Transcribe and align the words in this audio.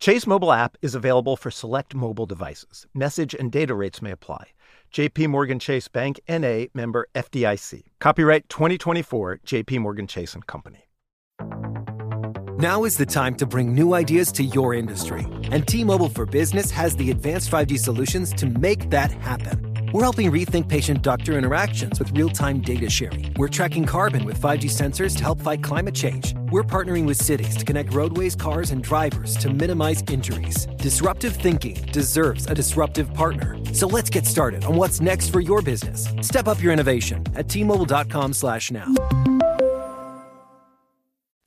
Chase 0.00 0.26
mobile 0.26 0.50
app 0.50 0.78
is 0.80 0.94
available 0.94 1.36
for 1.36 1.50
select 1.50 1.94
mobile 1.94 2.24
devices. 2.24 2.86
Message 2.94 3.34
and 3.34 3.52
data 3.52 3.74
rates 3.74 4.00
may 4.00 4.12
apply. 4.12 4.46
JP 4.94 5.28
Morgan 5.28 5.58
Chase 5.58 5.88
Bank 5.88 6.18
NA 6.26 6.64
member 6.72 7.06
FDIC. 7.14 7.82
Copyright 7.98 8.48
2024 8.48 9.40
JP 9.44 9.80
Morgan 9.80 10.06
Chase 10.06 10.32
and 10.32 10.46
Company. 10.46 10.86
Now 12.58 12.84
is 12.84 12.96
the 12.96 13.04
time 13.04 13.34
to 13.36 13.46
bring 13.46 13.74
new 13.74 13.92
ideas 13.92 14.32
to 14.32 14.42
your 14.42 14.72
industry. 14.72 15.26
And 15.50 15.66
T-Mobile 15.66 16.08
for 16.08 16.26
Business 16.26 16.70
has 16.70 16.96
the 16.96 17.10
advanced 17.10 17.50
5G 17.50 17.78
solutions 17.78 18.32
to 18.34 18.46
make 18.46 18.88
that 18.90 19.10
happen. 19.12 19.69
We're 19.92 20.02
helping 20.02 20.30
rethink 20.30 20.68
patient-doctor 20.68 21.36
interactions 21.36 21.98
with 21.98 22.12
real-time 22.12 22.60
data 22.60 22.88
sharing. 22.88 23.34
We're 23.36 23.48
tracking 23.48 23.86
carbon 23.86 24.24
with 24.24 24.40
5G 24.40 24.70
sensors 24.70 25.16
to 25.16 25.24
help 25.24 25.40
fight 25.40 25.64
climate 25.64 25.96
change. 25.96 26.34
We're 26.52 26.62
partnering 26.62 27.06
with 27.06 27.16
cities 27.16 27.56
to 27.56 27.64
connect 27.64 27.92
roadways, 27.92 28.36
cars, 28.36 28.70
and 28.70 28.84
drivers 28.84 29.36
to 29.38 29.50
minimize 29.52 30.04
injuries. 30.08 30.66
Disruptive 30.76 31.34
thinking 31.34 31.74
deserves 31.92 32.46
a 32.46 32.54
disruptive 32.54 33.12
partner. 33.14 33.58
So 33.74 33.88
let's 33.88 34.10
get 34.10 34.26
started 34.26 34.64
on 34.64 34.76
what's 34.76 35.00
next 35.00 35.30
for 35.30 35.40
your 35.40 35.60
business. 35.60 36.06
Step 36.20 36.46
up 36.46 36.62
your 36.62 36.72
innovation 36.72 37.24
at 37.34 37.48
T-Mobile.com 37.48 38.32
slash 38.32 38.70
now. 38.70 38.94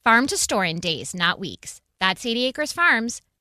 Farm 0.04 0.28
to 0.28 0.38
store 0.38 0.66
in 0.66 0.82
days, 0.82 1.16
not 1.16 1.40
weeks. 1.40 1.80
That's 2.02 2.26
80 2.26 2.46
Acres 2.48 2.74
Farms. 2.74 3.22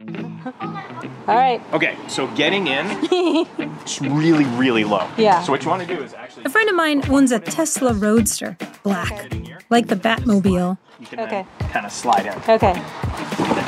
All 0.00 1.34
right. 1.34 1.60
Okay, 1.72 1.96
so 2.08 2.26
getting 2.36 2.66
in, 2.68 2.86
it's 3.10 4.00
really, 4.00 4.44
really 4.44 4.84
low. 4.84 5.08
Yeah. 5.16 5.42
So 5.42 5.50
what 5.52 5.64
you 5.64 5.70
want 5.70 5.86
to 5.88 5.94
do 5.96 6.02
is 6.02 6.14
actually. 6.14 6.44
A 6.44 6.50
friend 6.50 6.68
of 6.68 6.76
mine 6.76 7.02
owns 7.10 7.32
a 7.32 7.40
Tesla 7.40 7.92
Roadster, 7.94 8.56
black, 8.82 9.32
like 9.70 9.88
the 9.88 9.96
Batmobile. 9.96 10.78
You 11.00 11.06
can 11.06 11.20
Okay. 11.20 11.44
kind 11.70 11.84
of 11.86 11.92
slide 11.92 12.26
in. 12.26 12.34
Okay. 12.48 12.74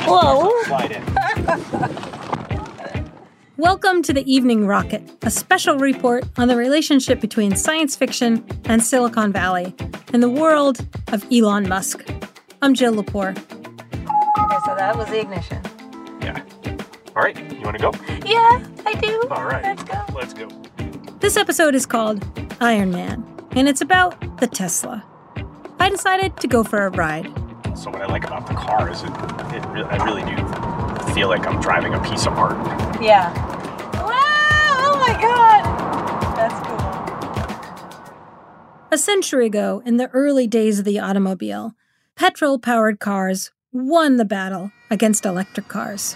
Whoa. 0.07 0.51
Slide 0.65 0.91
in. 0.91 1.03
Welcome 3.57 4.01
to 4.03 4.13
the 4.13 4.23
Evening 4.31 4.65
Rocket, 4.65 5.01
a 5.23 5.29
special 5.29 5.77
report 5.77 6.23
on 6.37 6.47
the 6.47 6.55
relationship 6.55 7.19
between 7.19 7.55
science 7.57 7.95
fiction 7.95 8.45
and 8.65 8.81
Silicon 8.81 9.33
Valley 9.33 9.75
and 10.13 10.23
the 10.23 10.29
world 10.29 10.85
of 11.11 11.25
Elon 11.31 11.67
Musk. 11.67 12.07
I'm 12.61 12.73
Jill 12.73 12.93
Lepore. 12.93 13.31
Okay, 13.31 14.57
so 14.65 14.75
that 14.75 14.95
was 14.95 15.07
the 15.09 15.19
ignition. 15.19 15.61
Yeah. 17.19 17.25
All 17.25 17.25
right, 17.25 17.51
you 17.53 17.61
want 17.61 17.77
to 17.77 17.83
go? 17.83 17.91
Yeah, 18.25 18.65
I 18.85 18.93
do. 18.93 19.27
All 19.29 19.43
right. 19.43 19.63
Let's 19.63 19.83
go. 19.83 20.05
Let's 20.13 20.33
go. 20.33 20.47
This 21.19 21.35
episode 21.35 21.75
is 21.75 21.85
called 21.85 22.23
Iron 22.61 22.91
Man, 22.91 23.25
and 23.51 23.67
it's 23.67 23.81
about 23.81 24.39
the 24.39 24.47
Tesla. 24.47 25.03
I 25.79 25.89
decided 25.89 26.37
to 26.37 26.47
go 26.47 26.63
for 26.63 26.85
a 26.85 26.89
ride. 26.91 27.25
So 27.77 27.89
what 27.89 28.01
I 28.01 28.05
like 28.05 28.23
about 28.23 28.47
the 28.47 28.53
car 28.53 28.89
is 28.89 29.03
it, 29.03 29.09
it 29.09 29.65
re- 29.67 29.83
I 29.83 30.01
really 30.05 30.23
do 30.23 30.37
feel 31.13 31.27
like 31.27 31.45
I'm 31.45 31.59
driving 31.59 31.93
a 31.93 32.01
piece 32.03 32.25
of 32.25 32.33
art. 32.33 32.55
Yeah. 33.01 33.33
Wow! 33.95 34.13
Oh 34.85 34.97
my 35.05 35.13
god! 35.19 35.65
That's 36.37 36.67
cool. 36.67 36.79
A 38.91 38.97
century 38.97 39.45
ago, 39.47 39.83
in 39.85 39.97
the 39.97 40.07
early 40.11 40.47
days 40.47 40.79
of 40.79 40.85
the 40.85 40.99
automobile, 40.99 41.75
petrol 42.15 42.59
powered 42.59 42.99
cars 42.99 43.51
won 43.73 44.15
the 44.15 44.25
battle 44.25 44.71
against 44.89 45.25
electric 45.25 45.67
cars. 45.67 46.15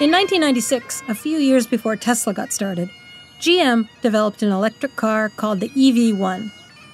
In 0.00 0.10
1996, 0.10 1.02
a 1.08 1.14
few 1.14 1.36
years 1.36 1.66
before 1.66 1.94
Tesla 1.94 2.32
got 2.32 2.54
started, 2.54 2.88
GM 3.38 3.86
developed 4.00 4.42
an 4.42 4.50
electric 4.50 4.96
car 4.96 5.28
called 5.28 5.60
the 5.60 5.68
EV1. 5.68 6.50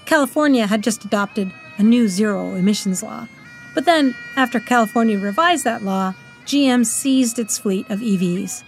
California 0.07 0.67
had 0.67 0.83
just 0.83 1.05
adopted 1.05 1.53
a 1.79 1.85
new 1.85 2.09
zero 2.09 2.57
emissions 2.57 3.05
law. 3.05 3.29
But 3.77 3.85
then, 3.85 4.17
after 4.35 4.59
California 4.59 5.21
revised 5.21 5.63
that 5.63 5.85
law, 5.85 6.15
GM 6.47 6.85
seized 6.85 7.39
its 7.39 7.59
fleet 7.59 7.89
of 7.89 8.01
EVs. 8.01 8.65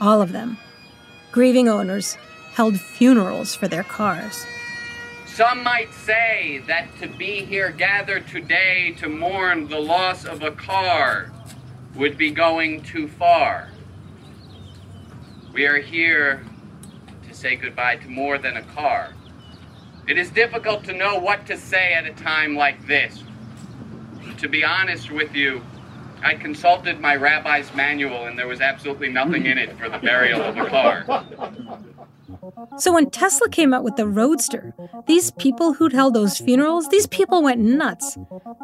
All 0.00 0.22
of 0.22 0.32
them. 0.32 0.56
Grieving 1.30 1.68
owners 1.68 2.14
held 2.54 2.80
funerals 2.80 3.54
for 3.54 3.68
their 3.68 3.84
cars. 3.84 4.46
Some 5.26 5.62
might 5.62 5.92
say 5.92 6.62
that 6.66 6.88
to 7.02 7.08
be 7.08 7.44
here 7.44 7.70
gathered 7.70 8.26
today 8.26 8.94
to 9.00 9.10
mourn 9.10 9.68
the 9.68 9.80
loss 9.80 10.24
of 10.24 10.42
a 10.42 10.50
car 10.50 11.30
would 11.94 12.16
be 12.16 12.30
going 12.30 12.82
too 12.84 13.06
far. 13.06 13.68
We 15.52 15.66
are 15.66 15.78
here 15.78 16.42
to 17.28 17.34
say 17.34 17.56
goodbye 17.56 17.96
to 17.96 18.08
more 18.08 18.38
than 18.38 18.56
a 18.56 18.62
car. 18.62 19.12
It 20.08 20.16
is 20.16 20.30
difficult 20.30 20.82
to 20.84 20.94
know 20.94 21.18
what 21.18 21.46
to 21.46 21.58
say 21.58 21.92
at 21.92 22.06
a 22.06 22.12
time 22.14 22.56
like 22.56 22.86
this. 22.86 23.22
To 24.38 24.48
be 24.48 24.64
honest 24.64 25.10
with 25.10 25.34
you, 25.34 25.60
I 26.22 26.34
consulted 26.34 27.00
my 27.00 27.16
rabbi's 27.16 27.72
manual 27.74 28.24
and 28.24 28.38
there 28.38 28.48
was 28.48 28.62
absolutely 28.62 29.10
nothing 29.10 29.44
in 29.44 29.58
it 29.58 29.78
for 29.78 29.90
the 29.90 29.98
burial 29.98 30.40
of 30.40 30.56
a 30.56 30.66
car. 30.66 31.04
So 32.78 32.92
when 32.92 33.10
Tesla 33.10 33.48
came 33.48 33.74
out 33.74 33.84
with 33.84 33.96
the 33.96 34.06
Roadster, 34.06 34.74
these 35.06 35.30
people 35.32 35.74
who'd 35.74 35.92
held 35.92 36.14
those 36.14 36.38
funerals, 36.38 36.88
these 36.88 37.06
people 37.06 37.42
went 37.42 37.60
nuts. 37.60 38.16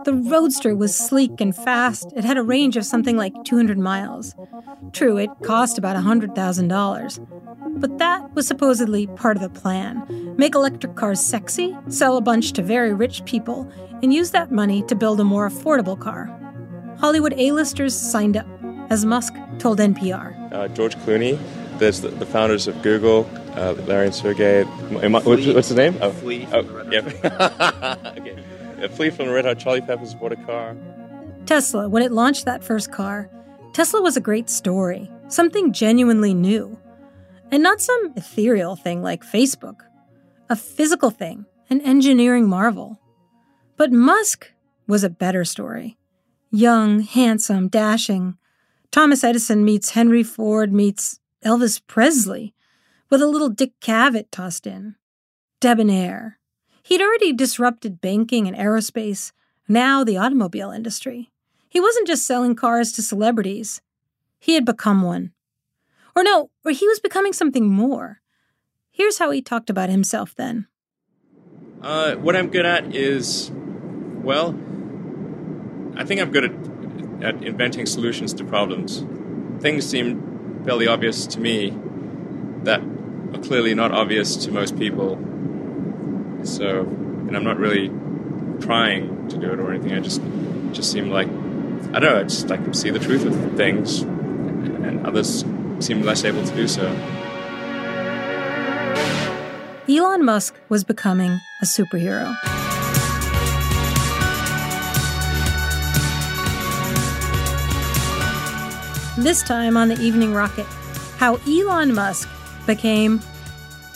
The 0.05 0.15
Roadster 0.15 0.75
was 0.75 0.97
sleek 0.97 1.41
and 1.41 1.55
fast. 1.55 2.13
It 2.17 2.25
had 2.25 2.37
a 2.39 2.43
range 2.43 2.77
of 2.77 2.85
something 2.85 3.17
like 3.17 3.33
200 3.45 3.79
miles. 3.79 4.35
True, 4.93 5.17
it 5.19 5.31
cost 5.43 5.79
about 5.79 5.97
$100,000. 5.97 7.81
But 7.81 7.99
that 7.99 8.35
was 8.35 8.47
supposedly 8.47 9.07
part 9.09 9.37
of 9.37 9.43
the 9.43 9.49
plan. 9.61 10.35
Make 10.37 10.55
electric 10.55 10.95
cars 10.97 11.21
sexy, 11.21 11.77
sell 11.89 12.17
a 12.17 12.21
bunch 12.21 12.53
to 12.55 12.63
very 12.63 12.93
rich 12.95 13.25
people, 13.25 13.71
and 14.03 14.13
use 14.15 14.31
that 14.31 14.51
money 14.53 14.83
to 14.85 14.95
build 14.95 15.21
a 15.21 15.25
more 15.25 15.49
affordable 15.49 15.99
car. 15.99 16.31
Hollywood 16.99 17.35
A-listers 17.37 17.95
signed 17.97 18.37
up, 18.37 18.47
as 18.91 19.05
Musk 19.05 19.35
told 19.59 19.79
NPR. 19.79 20.53
uh, 20.53 20.69
George 20.69 20.97
Clooney. 20.97 21.39
There's 21.79 22.01
the, 22.01 22.09
the 22.09 22.27
founders 22.27 22.67
of 22.67 22.81
Google, 22.83 23.25
uh, 23.59 23.73
Larry 23.87 24.07
and 24.07 24.15
Sergey. 24.15 24.63
Am 24.63 25.17
I- 25.17 25.21
what's, 25.21 25.47
what's 25.47 25.69
his 25.69 25.77
name? 25.77 25.99
Oh, 26.01 26.11
Flea 26.13 26.47
oh, 26.53 26.63
from 26.63 26.77
Red 26.77 26.93
yeah. 26.93 27.97
okay. 28.17 28.45
Yeah, 28.79 28.87
Flea 28.89 29.11
from 29.11 29.27
the 29.27 29.33
Red 29.33 29.45
Hot 29.45 29.59
Chili 29.59 29.81
Peppers 29.81 30.15
bought 30.15 30.33
a 30.33 30.37
car. 30.37 30.77
Tesla, 31.47 31.88
when 31.88 32.03
it 32.03 32.12
launched 32.12 32.44
that 32.44 32.62
first 32.62 32.93
car, 32.93 33.29
Tesla 33.73 34.00
was 34.00 34.17
a 34.17 34.21
great 34.21 34.49
story, 34.49 35.11
something 35.29 35.73
genuinely 35.73 36.35
new. 36.35 36.79
And 37.50 37.62
not 37.62 37.81
some 37.81 38.12
ethereal 38.17 38.77
thing 38.77 39.03
like 39.03 39.25
Facebook, 39.25 39.81
a 40.50 40.56
physical 40.56 41.11
thing, 41.11 41.47
an 41.71 41.81
engineering 41.81 42.49
marvel. 42.49 43.00
But 43.77 43.91
Musk 43.91 44.53
was 44.87 45.03
a 45.03 45.11
better 45.11 45.44
story. 45.44 45.97
Young, 46.50 47.00
handsome, 47.00 47.69
dashing. 47.69 48.37
Thomas 48.91 49.25
Edison 49.25 49.65
meets 49.65 49.91
Henry 49.91 50.23
Ford 50.23 50.73
meets 50.73 51.21
Elvis 51.44 51.81
Presley, 51.87 52.55
with 53.10 53.22
a 53.22 53.26
little 53.26 53.49
Dick 53.49 53.72
Cavett 53.81 54.26
tossed 54.31 54.66
in. 54.66 54.96
Debonair. 55.60 56.38
He'd 56.82 57.02
already 57.02 57.32
disrupted 57.32 58.00
banking 58.00 58.46
and 58.46 58.56
aerospace, 58.56 59.32
now 59.66 60.05
the 60.05 60.16
automobile 60.16 60.70
industry. 60.70 61.31
He 61.69 61.81
wasn't 61.81 62.06
just 62.06 62.26
selling 62.26 62.55
cars 62.55 62.93
to 62.93 63.02
celebrities, 63.02 63.82
he 64.38 64.55
had 64.55 64.64
become 64.64 65.02
one. 65.02 65.32
Or 66.14 66.22
no, 66.22 66.50
or 66.64 66.72
he 66.72 66.88
was 66.88 67.00
becoming 67.00 67.32
something 67.32 67.69
more. 67.69 68.20
Here's 68.90 69.19
how 69.19 69.31
he 69.31 69.43
talked 69.43 69.70
about 69.70 69.90
himself 69.90 70.34
then. 70.34 70.66
Uh, 71.82 72.14
what 72.16 72.34
I'm 72.34 72.49
good 72.49 72.66
at 72.66 72.94
is, 72.94 73.52
well, 74.22 74.58
I 75.96 76.05
think 76.05 76.20
I'm 76.20 76.31
good 76.31 76.44
at, 76.44 77.25
at 77.25 77.44
inventing 77.44 77.87
solutions 77.87 78.32
to 78.34 78.44
problems. 78.44 79.05
Things 79.60 79.87
seem 79.87 80.62
fairly 80.64 80.87
obvious 80.87 81.26
to 81.28 81.40
me 81.40 81.76
that 82.64 82.81
are 83.35 83.41
clearly 83.41 83.75
not 83.75 83.93
obvious 83.93 84.37
to 84.37 84.51
most 84.51 84.79
people. 84.79 85.17
So, 86.45 86.81
and 86.81 87.37
I'm 87.37 87.45
not 87.45 87.59
really 87.59 87.89
trying 88.61 89.29
to 89.29 89.37
do 89.37 89.53
it 89.53 89.59
or 89.61 89.73
anything. 89.73 89.93
I 89.93 90.01
just 90.01 90.21
just 90.73 90.91
seem 90.91 91.11
like 91.11 91.29
I 91.29 92.01
don't 92.01 92.03
know. 92.03 92.21
I 92.21 92.23
just 92.25 92.49
like 92.49 92.75
see 92.75 92.91
the 92.91 92.99
truth 92.99 93.25
of 93.25 93.35
things, 93.57 94.03
and 94.03 95.07
others 95.07 95.45
seem 95.81 96.03
less 96.03 96.25
able 96.25 96.45
to 96.45 96.55
do 96.55 96.69
so. 96.69 96.87
Elon 99.89 100.25
Musk 100.25 100.55
was 100.69 100.85
becoming 100.85 101.41
a 101.63 101.65
superhero. 101.65 102.37
This 109.17 109.43
time 109.43 109.77
on 109.77 109.89
the 109.89 109.99
Evening 110.01 110.33
Rocket, 110.35 110.67
how 111.17 111.37
Elon 111.49 111.95
Musk 111.95 112.29
became 112.69 113.20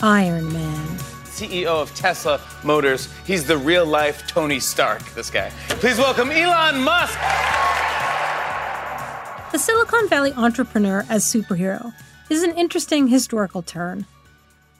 Iron 0.03 0.51
Man. 0.51 0.99
CEO 1.27 1.67
of 1.67 1.95
Tesla 1.95 2.41
Motors. 2.65 3.13
He's 3.27 3.47
the 3.47 3.59
real 3.59 3.85
life 3.85 4.27
Tony 4.27 4.59
Stark, 4.59 5.05
this 5.15 5.29
guy. 5.29 5.51
Please 5.69 5.99
welcome 5.99 6.31
Elon 6.31 6.83
Musk. 6.83 7.19
The 9.53 9.59
Silicon 9.59 10.09
Valley 10.09 10.33
entrepreneur 10.33 11.05
as 11.11 11.23
superhero 11.23 11.93
is 12.31 12.43
an 12.43 12.53
interesting 12.57 13.09
historical 13.09 13.61
turn. 13.61 14.07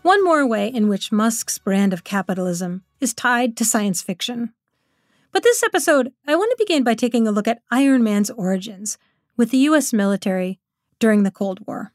One 0.01 0.25
more 0.25 0.47
way 0.47 0.69
in 0.69 0.89
which 0.89 1.13
Musk's 1.13 1.59
brand 1.59 1.93
of 1.93 2.03
capitalism 2.03 2.85
is 2.99 3.13
tied 3.13 3.59
to 3.59 3.65
science 3.67 4.01
fiction. 4.01 4.55
But 5.33 5.43
this 5.43 5.63
episode, 5.63 6.15
I 6.27 6.35
want 6.35 6.51
to 6.51 6.65
begin 6.65 6.83
by 6.83 6.95
taking 6.95 7.29
a 7.29 7.31
look 7.31 7.47
at 7.47 7.61
Iron 7.71 8.03
Man's 8.03 8.31
origins 8.31 8.97
with 9.37 9.51
the 9.51 9.59
US 9.69 9.93
military 9.93 10.59
during 10.99 11.25
the 11.25 11.31
Cold 11.31 11.61
War. 11.67 11.93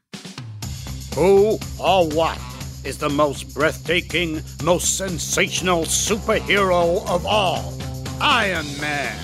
Who 1.18 1.58
or 1.80 2.06
what 2.06 2.38
is 2.84 2.98
the 2.98 3.08
most 3.08 3.52
breathtaking, 3.52 4.40
most 4.62 4.96
sensational 4.96 5.82
superhero 5.82 7.04
of 7.08 7.26
all? 7.26 7.76
Iron 8.20 8.66
Man. 8.80 9.18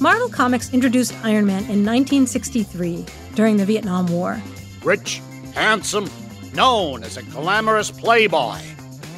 Marvel 0.00 0.28
Comics 0.28 0.70
introduced 0.74 1.14
Iron 1.24 1.46
Man 1.46 1.62
in 1.70 1.82
1963 1.82 3.06
during 3.34 3.56
the 3.56 3.64
Vietnam 3.64 4.06
War. 4.08 4.38
Rich, 4.82 5.22
handsome, 5.54 6.10
known 6.52 7.02
as 7.02 7.16
a 7.16 7.22
glamorous 7.22 7.90
playboy, 7.90 8.58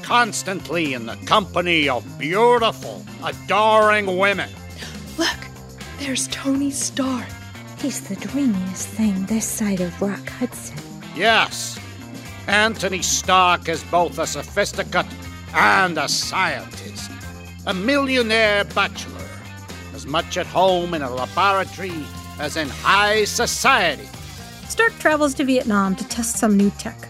constantly 0.02 0.94
in 0.94 1.06
the 1.06 1.17
company 1.26 1.88
of 1.88 2.06
beautiful, 2.20 3.05
adoring 3.25 4.17
women. 4.17 4.50
Look, 5.19 5.38
there's 5.99 6.29
Tony 6.29 6.70
Stark. 6.70 7.26
He's 7.79 8.09
the 8.09 8.14
dreamiest 8.14 8.87
thing 8.91 9.26
this 9.26 9.44
side 9.44 9.81
of 9.81 10.00
Rock 10.00 10.29
Hudson. 10.29 10.79
Yes, 11.17 11.81
Anthony 12.47 13.03
Stark 13.03 13.69
is 13.69 13.83
both 13.85 14.19
a 14.19 14.27
sophisticate 14.27 15.07
and 15.53 15.99
a 15.99 16.09
scientist, 16.09 17.11
a 17.67 17.75
millionaire 17.75 18.65
bachelor, 18.65 19.29
as 19.95 20.07
much 20.07 20.37
at 20.37 20.47
home 20.47 20.95
in 20.95 21.03
a 21.03 21.11
laboratory 21.11 22.05
as 22.39 22.57
in 22.57 22.69
high 22.69 23.25
society. 23.25 24.09
Stark 24.69 24.97
travels 24.99 25.35
to 25.35 25.45
Vietnam 25.45 25.97
to 25.97 26.07
test 26.09 26.37
some 26.37 26.57
new 26.57 26.71
tech. 26.79 27.09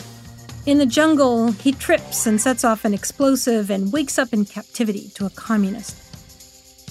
In 0.64 0.78
the 0.78 0.86
jungle, 0.86 1.52
he 1.52 1.72
trips 1.72 2.26
and 2.26 2.40
sets 2.40 2.64
off 2.64 2.84
an 2.84 2.94
explosive 2.94 3.70
and 3.70 3.92
wakes 3.92 4.18
up 4.18 4.32
in 4.32 4.46
captivity 4.46 5.10
to 5.14 5.26
a 5.26 5.30
communist. 5.30 5.96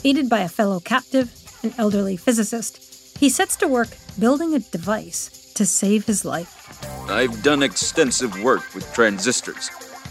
Aided 0.03 0.29
by 0.29 0.41
a 0.41 0.49
fellow 0.49 0.79
captive, 0.79 1.33
an 1.63 1.73
elderly 1.77 2.15
physicist, 2.15 3.17
he 3.17 3.27
sets 3.27 3.55
to 3.57 3.67
work 3.67 3.89
building 4.19 4.53
a 4.53 4.59
device 4.59 5.51
to 5.55 5.65
save 5.65 6.05
his 6.05 6.23
life. 6.23 6.64
I've 7.07 7.43
done 7.43 7.61
extensive 7.61 8.41
work 8.41 8.73
with 8.73 8.91
transistors. 8.93 9.69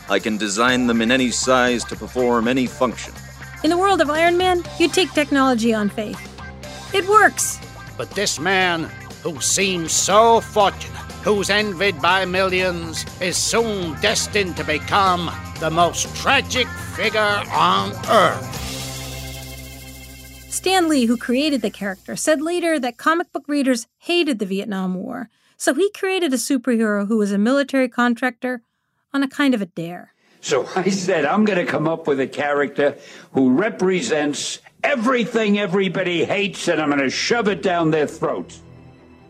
I 0.09 0.19
can 0.19 0.37
design 0.37 0.87
them 0.87 1.01
in 1.01 1.11
any 1.11 1.31
size 1.31 1.85
to 1.85 1.97
perform 1.97 2.47
any 2.47 2.67
function. 2.67 3.13
In 3.65 3.71
the 3.71 3.79
world 3.79 4.01
of 4.01 4.11
Iron 4.11 4.37
Man, 4.37 4.63
you 4.79 4.89
take 4.89 5.13
technology 5.13 5.75
on 5.75 5.89
faith. 5.89 6.21
It 6.95 7.09
works! 7.09 7.59
But 7.97 8.11
this 8.11 8.39
man, 8.39 8.85
who 9.23 9.41
seems 9.41 9.93
so 9.93 10.41
fortunate, 10.41 10.97
who's 11.25 11.51
envied 11.51 12.01
by 12.01 12.27
millions, 12.27 13.05
is 13.21 13.37
soon 13.37 14.01
destined 14.01 14.57
to 14.59 14.65
become 14.65 15.31
the 15.59 15.71
most 15.71 16.15
tragic 16.15 16.69
figure 16.95 17.43
on 17.51 17.93
Earth. 18.09 18.61
Stan 20.49 20.89
Lee, 20.89 21.07
who 21.07 21.17
created 21.17 21.63
the 21.63 21.71
character, 21.71 22.15
said 22.15 22.41
later 22.41 22.79
that 22.79 22.99
comic 22.99 23.33
book 23.33 23.45
readers 23.49 23.87
hated 23.99 24.39
the 24.39 24.47
Vietnam 24.47 24.95
War, 24.95 25.29
so 25.65 25.73
he 25.73 25.91
created 25.93 26.31
a 26.35 26.37
superhero 26.37 27.09
who 27.09 27.17
was 27.17 27.33
a 27.33 27.39
military 27.39 27.89
contractor 27.89 28.61
on 29.15 29.23
a 29.23 29.29
kind 29.29 29.55
of 29.55 29.63
a 29.63 29.67
dare. 29.67 30.13
So 30.43 30.69
I 30.77 30.91
said, 30.91 31.25
I'm 31.25 31.47
going 31.47 31.65
to 31.65 31.65
come 31.65 31.89
up 31.89 32.07
with 32.07 32.21
a 32.21 32.27
character 32.27 32.99
who 33.33 33.51
represents 33.51 34.59
everything 34.83 35.59
everybody 35.59 36.27
hates, 36.27 36.69
and 36.69 36.83
I'm 36.83 36.91
going 36.91 37.01
to 37.01 37.09
shove 37.09 37.49
it 37.49 37.63
down 37.63 37.93
their 37.93 38.07
throats. 38.07 38.61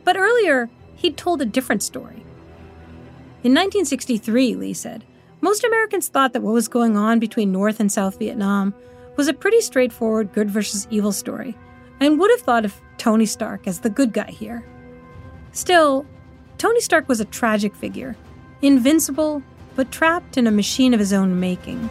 But 0.02 0.16
earlier, 0.16 0.68
he'd 0.96 1.16
told 1.16 1.40
a 1.40 1.44
different 1.44 1.84
story. 1.84 2.24
In 3.44 3.52
1963, 3.52 4.56
Lee 4.56 4.74
said, 4.74 5.04
most 5.40 5.62
Americans 5.62 6.08
thought 6.08 6.32
that 6.32 6.42
what 6.42 6.52
was 6.52 6.66
going 6.66 6.96
on 6.96 7.20
between 7.20 7.52
North 7.52 7.78
and 7.78 7.92
South 7.92 8.18
Vietnam 8.18 8.74
was 9.16 9.28
a 9.28 9.34
pretty 9.34 9.60
straightforward 9.60 10.32
good 10.32 10.50
versus 10.50 10.88
evil 10.90 11.12
story, 11.12 11.56
and 12.00 12.18
would 12.18 12.32
have 12.32 12.40
thought 12.40 12.64
of 12.64 12.74
Tony 12.98 13.26
Stark 13.26 13.68
as 13.68 13.78
the 13.78 13.90
good 13.90 14.12
guy 14.12 14.32
here. 14.32 14.64
Still, 15.52 16.04
Tony 16.64 16.80
Stark 16.80 17.10
was 17.10 17.20
a 17.20 17.26
tragic 17.26 17.74
figure, 17.74 18.16
invincible, 18.62 19.42
but 19.76 19.92
trapped 19.92 20.38
in 20.38 20.46
a 20.46 20.50
machine 20.50 20.94
of 20.94 20.98
his 20.98 21.12
own 21.12 21.38
making. 21.38 21.90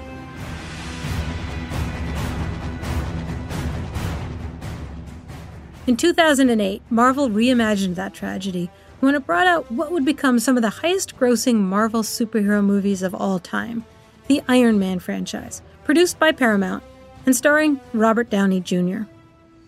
In 5.85 5.95
2008, 5.95 6.81
Marvel 6.89 7.29
reimagined 7.29 7.93
that 7.93 8.15
tragedy 8.15 8.71
when 8.99 9.13
it 9.13 9.27
brought 9.27 9.45
out 9.45 9.71
what 9.71 9.91
would 9.91 10.05
become 10.05 10.39
some 10.39 10.55
of 10.55 10.63
the 10.63 10.71
highest 10.71 11.19
grossing 11.19 11.57
Marvel 11.57 12.01
superhero 12.01 12.65
movies 12.65 13.03
of 13.03 13.13
all 13.13 13.37
time 13.37 13.85
the 14.27 14.41
Iron 14.47 14.79
Man 14.79 14.97
franchise, 14.97 15.61
produced 15.83 16.17
by 16.17 16.31
Paramount 16.31 16.83
and 17.27 17.35
starring 17.35 17.79
Robert 17.93 18.31
Downey 18.31 18.59
Jr. 18.59 19.01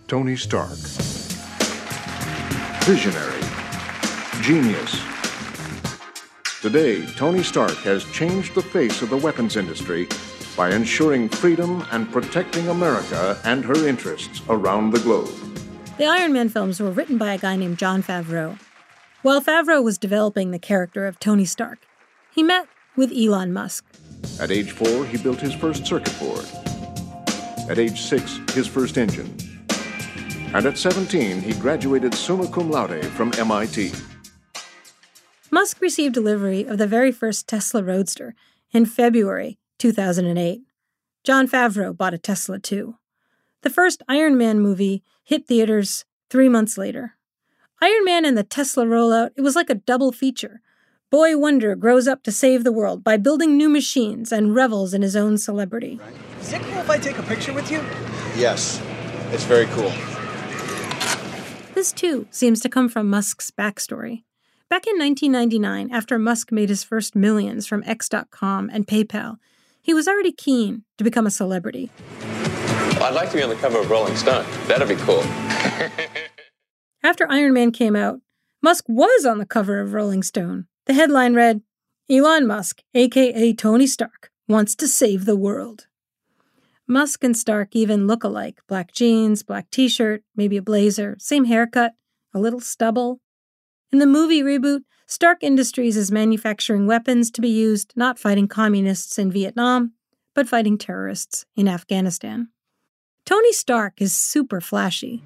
Tony 0.07 0.35
Stark. 0.35 0.79
Visionary. 2.85 3.44
Genius. 4.45 5.01
Today, 6.61 7.03
Tony 7.15 7.41
Stark 7.41 7.77
has 7.77 8.05
changed 8.11 8.53
the 8.53 8.61
face 8.61 9.01
of 9.01 9.09
the 9.09 9.17
weapons 9.17 9.55
industry 9.55 10.07
by 10.55 10.69
ensuring 10.69 11.29
freedom 11.29 11.83
and 11.91 12.11
protecting 12.11 12.67
America 12.67 13.39
and 13.43 13.65
her 13.65 13.87
interests 13.87 14.43
around 14.47 14.91
the 14.91 14.99
globe. 14.99 15.33
The 15.97 16.05
Iron 16.05 16.31
Man 16.31 16.49
films 16.49 16.79
were 16.79 16.91
written 16.91 17.17
by 17.17 17.33
a 17.33 17.39
guy 17.39 17.55
named 17.55 17.79
Jon 17.79 18.03
Favreau. 18.03 18.59
While 19.23 19.41
Favreau 19.41 19.83
was 19.83 19.97
developing 19.97 20.51
the 20.51 20.59
character 20.59 21.07
of 21.07 21.17
Tony 21.17 21.45
Stark, 21.45 21.79
he 22.31 22.43
met 22.43 22.67
with 22.95 23.11
Elon 23.11 23.51
Musk. 23.51 23.83
At 24.39 24.51
age 24.51 24.73
four, 24.73 25.07
he 25.07 25.17
built 25.17 25.39
his 25.39 25.55
first 25.55 25.87
circuit 25.87 26.13
board. 26.19 26.45
At 27.67 27.79
age 27.79 27.99
six, 27.99 28.39
his 28.53 28.67
first 28.67 28.99
engine. 28.99 29.35
And 30.53 30.67
at 30.67 30.77
17, 30.77 31.41
he 31.41 31.53
graduated 31.53 32.13
summa 32.13 32.47
cum 32.47 32.69
laude 32.69 33.03
from 33.05 33.33
MIT. 33.39 33.91
Musk 35.55 35.79
received 35.79 36.13
delivery 36.13 36.65
of 36.65 36.77
the 36.77 36.85
very 36.85 37.13
first 37.13 37.47
Tesla 37.47 37.81
Roadster 37.81 38.35
in 38.73 38.85
February 38.85 39.57
2008. 39.79 40.63
Jon 41.23 41.47
Favreau 41.47 41.95
bought 41.95 42.13
a 42.13 42.17
Tesla 42.17 42.59
too. 42.59 42.97
The 43.61 43.69
first 43.69 44.03
Iron 44.09 44.37
Man 44.37 44.59
movie 44.59 45.01
hit 45.23 45.47
theaters 45.47 46.03
three 46.29 46.49
months 46.49 46.77
later. 46.77 47.13
Iron 47.81 48.03
Man 48.03 48.25
and 48.25 48.37
the 48.37 48.43
Tesla 48.43 48.85
rollout, 48.85 49.29
it 49.37 49.43
was 49.43 49.55
like 49.55 49.69
a 49.69 49.75
double 49.75 50.11
feature. 50.11 50.59
Boy 51.09 51.37
Wonder 51.37 51.73
grows 51.77 52.05
up 52.05 52.21
to 52.23 52.33
save 52.33 52.65
the 52.65 52.73
world 52.73 53.01
by 53.01 53.15
building 53.15 53.55
new 53.55 53.69
machines 53.69 54.33
and 54.33 54.53
revels 54.53 54.93
in 54.93 55.03
his 55.03 55.15
own 55.15 55.37
celebrity. 55.37 56.01
Is 56.41 56.51
it 56.51 56.61
cool 56.63 56.79
if 56.79 56.89
I 56.89 56.97
take 56.97 57.17
a 57.17 57.23
picture 57.23 57.53
with 57.53 57.71
you? 57.71 57.77
Yes, 58.35 58.81
it's 59.31 59.45
very 59.45 59.67
cool. 59.67 59.93
This 61.75 61.93
too 61.93 62.27
seems 62.29 62.59
to 62.59 62.67
come 62.67 62.89
from 62.89 63.09
Musk's 63.09 63.51
backstory. 63.51 64.23
Back 64.75 64.87
in 64.87 64.99
1999, 64.99 65.89
after 65.95 66.19
Musk 66.19 66.51
made 66.51 66.67
his 66.67 66.83
first 66.83 67.15
millions 67.15 67.65
from 67.65 67.81
X.com 67.85 68.69
and 68.73 68.85
PayPal, 68.85 69.37
he 69.81 69.93
was 69.93 70.05
already 70.05 70.33
keen 70.33 70.83
to 70.97 71.05
become 71.05 71.25
a 71.25 71.31
celebrity. 71.31 71.91
I'd 72.19 73.13
like 73.13 73.29
to 73.31 73.37
be 73.37 73.43
on 73.43 73.47
the 73.47 73.55
cover 73.55 73.79
of 73.79 73.89
Rolling 73.89 74.17
Stone. 74.17 74.45
That'd 74.67 74.89
be 74.89 74.97
cool. 75.05 75.21
After 77.03 77.25
Iron 77.31 77.53
Man 77.53 77.71
came 77.71 77.95
out, 77.95 78.19
Musk 78.61 78.83
was 78.89 79.25
on 79.25 79.37
the 79.37 79.45
cover 79.45 79.79
of 79.79 79.93
Rolling 79.93 80.23
Stone. 80.23 80.65
The 80.87 80.93
headline 80.93 81.35
read 81.35 81.61
Elon 82.09 82.45
Musk, 82.45 82.81
aka 82.93 83.53
Tony 83.53 83.87
Stark, 83.87 84.29
wants 84.45 84.75
to 84.75 84.89
save 84.89 85.23
the 85.23 85.37
world. 85.37 85.87
Musk 86.85 87.23
and 87.23 87.37
Stark 87.37 87.77
even 87.77 88.07
look 88.07 88.25
alike 88.25 88.59
black 88.67 88.91
jeans, 88.91 89.41
black 89.41 89.69
t 89.71 89.87
shirt, 89.87 90.23
maybe 90.35 90.57
a 90.57 90.61
blazer, 90.61 91.15
same 91.17 91.45
haircut, 91.45 91.93
a 92.33 92.39
little 92.39 92.59
stubble. 92.59 93.21
In 93.95 93.99
the 93.99 94.05
movie 94.05 94.41
reboot, 94.43 94.81
Stark 95.07 95.41
Industries 95.41 95.95
is 95.95 96.11
manufacturing 96.11 96.85
weapons 96.85 97.31
to 97.31 97.39
be 97.39 97.47
used 97.47 97.93
not 97.95 98.19
fighting 98.19 98.45
communists 98.45 99.17
in 99.17 99.31
Vietnam, 99.31 99.93
but 100.33 100.49
fighting 100.49 100.77
terrorists 100.77 101.45
in 101.55 101.69
Afghanistan. 101.69 102.49
Tony 103.25 103.53
Stark 103.53 104.01
is 104.01 104.13
super 104.13 104.59
flashy. 104.59 105.23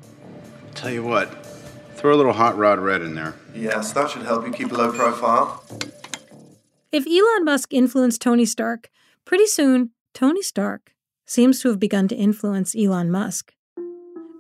Tell 0.76 0.92
you 0.92 1.02
what, 1.02 1.44
throw 1.96 2.14
a 2.14 2.18
little 2.18 2.34
hot 2.34 2.60
rod 2.60 2.78
red 2.78 3.02
in 3.02 3.16
there. 3.16 3.34
Yes, 3.56 3.92
that 3.94 4.12
should 4.12 4.22
help 4.22 4.46
you 4.46 4.54
keep 4.54 4.72
a 4.72 4.76
low 4.76 4.94
profile. 4.94 5.64
If 6.92 7.08
Elon 7.08 7.46
Musk 7.46 7.74
influenced 7.74 8.22
Tony 8.22 8.46
Stark, 8.46 8.92
pretty 9.26 9.48
soon 9.48 9.94
Tony 10.14 10.44
Stark 10.44 10.94
seems 11.26 11.60
to 11.62 11.70
have 11.70 11.80
begun 11.80 12.08
to 12.10 12.16
influence 12.16 12.76
Elon 12.76 13.10
Musk. 13.10 13.52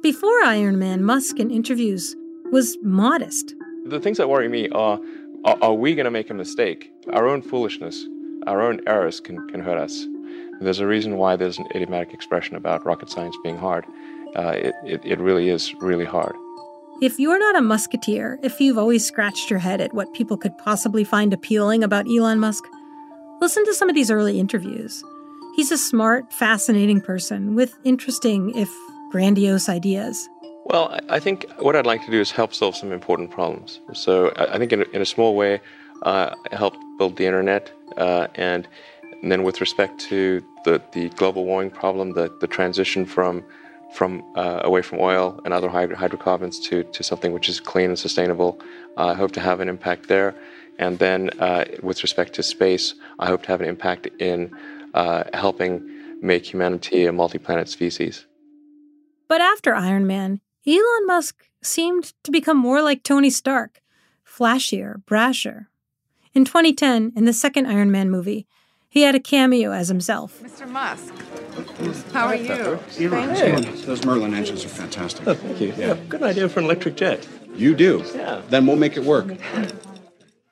Before 0.03 0.43
Iron 0.43 0.77
Man, 0.77 1.03
Musk 1.03 1.39
in 1.39 1.49
interviews 1.49 2.15
was 2.51 2.77
modest. 2.83 3.55
The 3.89 3.99
things 3.99 4.17
that 4.17 4.29
worry 4.29 4.47
me 4.47 4.69
are 4.69 4.99
are, 5.45 5.57
are 5.61 5.73
we 5.73 5.95
going 5.95 6.05
to 6.05 6.11
make 6.11 6.29
a 6.29 6.33
mistake? 6.33 6.91
Our 7.11 7.27
own 7.27 7.41
foolishness, 7.41 8.05
our 8.45 8.61
own 8.61 8.81
errors 8.87 9.19
can, 9.19 9.47
can 9.49 9.61
hurt 9.61 9.77
us. 9.77 10.05
There's 10.61 10.79
a 10.79 10.87
reason 10.87 11.17
why 11.17 11.35
there's 11.35 11.57
an 11.57 11.67
idiomatic 11.73 12.13
expression 12.13 12.55
about 12.55 12.85
rocket 12.85 13.09
science 13.09 13.35
being 13.43 13.57
hard. 13.57 13.85
Uh, 14.35 14.53
it, 14.55 14.75
it, 14.83 15.01
it 15.05 15.19
really 15.19 15.49
is 15.49 15.73
really 15.75 16.05
hard. 16.05 16.35
If 17.01 17.17
you're 17.17 17.39
not 17.39 17.55
a 17.55 17.61
musketeer, 17.61 18.37
if 18.43 18.59
you've 18.59 18.77
always 18.77 19.05
scratched 19.05 19.49
your 19.49 19.59
head 19.59 19.79
at 19.79 19.93
what 19.93 20.13
people 20.13 20.37
could 20.37 20.57
possibly 20.57 21.05
find 21.05 21.33
appealing 21.33 21.83
about 21.83 22.05
Elon 22.07 22.39
Musk, 22.39 22.65
listen 23.39 23.63
to 23.65 23.73
some 23.73 23.87
of 23.87 23.95
these 23.95 24.11
early 24.11 24.39
interviews. 24.39 25.01
He's 25.55 25.71
a 25.71 25.77
smart, 25.77 26.31
fascinating 26.33 26.99
person 26.99 27.55
with 27.55 27.73
interesting, 27.85 28.53
if 28.55 28.69
grandiose, 29.11 29.69
ideas. 29.69 30.27
Well, 30.69 30.99
I 31.09 31.19
think 31.19 31.47
what 31.57 31.75
I'd 31.75 31.87
like 31.87 32.05
to 32.05 32.11
do 32.11 32.21
is 32.21 32.29
help 32.29 32.53
solve 32.53 32.75
some 32.75 32.91
important 32.91 33.31
problems. 33.31 33.79
So 33.93 34.31
I 34.37 34.59
think 34.59 34.71
in 34.71 34.81
a, 34.83 34.85
in 34.93 35.01
a 35.01 35.05
small 35.05 35.35
way, 35.35 35.61
uh, 36.03 36.35
build 36.99 37.17
the 37.17 37.25
internet, 37.25 37.71
uh, 37.97 38.27
and, 38.35 38.67
and, 39.23 39.31
then 39.31 39.41
with 39.41 39.61
respect 39.61 39.99
to 40.09 40.45
the, 40.65 40.79
the 40.93 41.09
global 41.09 41.45
warming 41.45 41.71
problem, 41.71 42.13
the, 42.13 42.29
the 42.39 42.47
transition 42.47 43.05
from 43.05 43.43
from 43.91 44.23
uh, 44.35 44.61
away 44.63 44.83
from 44.83 44.99
oil 44.99 45.41
and 45.45 45.51
other 45.51 45.67
hydrocarbons 45.67 46.59
to, 46.59 46.83
to 46.83 47.01
something 47.01 47.33
which 47.33 47.49
is 47.49 47.59
clean 47.59 47.89
and 47.89 47.97
sustainable. 47.97 48.61
Uh, 48.95 49.07
I 49.07 49.13
hope 49.15 49.31
to 49.31 49.39
have 49.39 49.61
an 49.61 49.67
impact 49.67 50.07
there. 50.07 50.35
And 50.77 50.99
then 50.99 51.31
uh, 51.39 51.65
with 51.81 52.03
respect 52.03 52.33
to 52.33 52.43
space, 52.43 52.93
I 53.17 53.25
hope 53.25 53.41
to 53.43 53.47
have 53.47 53.61
an 53.61 53.67
impact 53.67 54.05
in 54.19 54.55
uh, 54.93 55.23
helping 55.33 56.21
make 56.21 56.45
humanity 56.45 57.07
a 57.07 57.11
multi-planet 57.11 57.67
species. 57.67 58.27
But 59.27 59.41
after 59.41 59.73
Iron 59.73 60.05
Man, 60.05 60.39
Elon 60.67 61.07
Musk 61.07 61.49
seemed 61.61 62.13
to 62.23 62.31
become 62.31 62.57
more 62.57 62.81
like 62.81 63.03
Tony 63.03 63.29
Stark, 63.29 63.81
flashier, 64.25 65.03
brasher. 65.05 65.67
In 66.33 66.45
2010, 66.45 67.13
in 67.15 67.25
the 67.25 67.33
second 67.33 67.65
Iron 67.65 67.91
Man 67.91 68.09
movie, 68.09 68.45
he 68.89 69.01
had 69.03 69.15
a 69.15 69.19
cameo 69.19 69.71
as 69.71 69.87
himself. 69.87 70.41
Mr. 70.41 70.67
Musk, 70.67 71.13
how 72.11 72.27
are 72.27 72.35
you? 72.35 72.79
Hey. 72.97 73.61
Those 73.85 74.03
Merlin 74.05 74.33
engines 74.33 74.65
are 74.65 74.69
fantastic. 74.69 75.27
Oh, 75.27 75.33
thank 75.33 75.61
you. 75.61 75.73
Yeah, 75.77 75.95
good 76.07 76.23
idea 76.23 76.49
for 76.49 76.59
an 76.59 76.65
electric 76.65 76.95
jet. 76.95 77.27
You 77.55 77.75
do? 77.75 78.03
Yeah. 78.15 78.41
Then 78.49 78.65
we'll 78.65 78.75
make 78.77 78.97
it 78.97 79.03
work. 79.03 79.27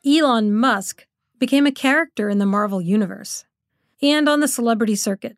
Elon 0.06 0.54
Musk 0.54 1.06
became 1.40 1.66
a 1.66 1.72
character 1.72 2.30
in 2.30 2.38
the 2.38 2.46
Marvel 2.46 2.82
Universe 2.82 3.46
and 4.02 4.30
on 4.30 4.40
the 4.40 4.48
celebrity 4.48 4.96
circuit. 4.96 5.38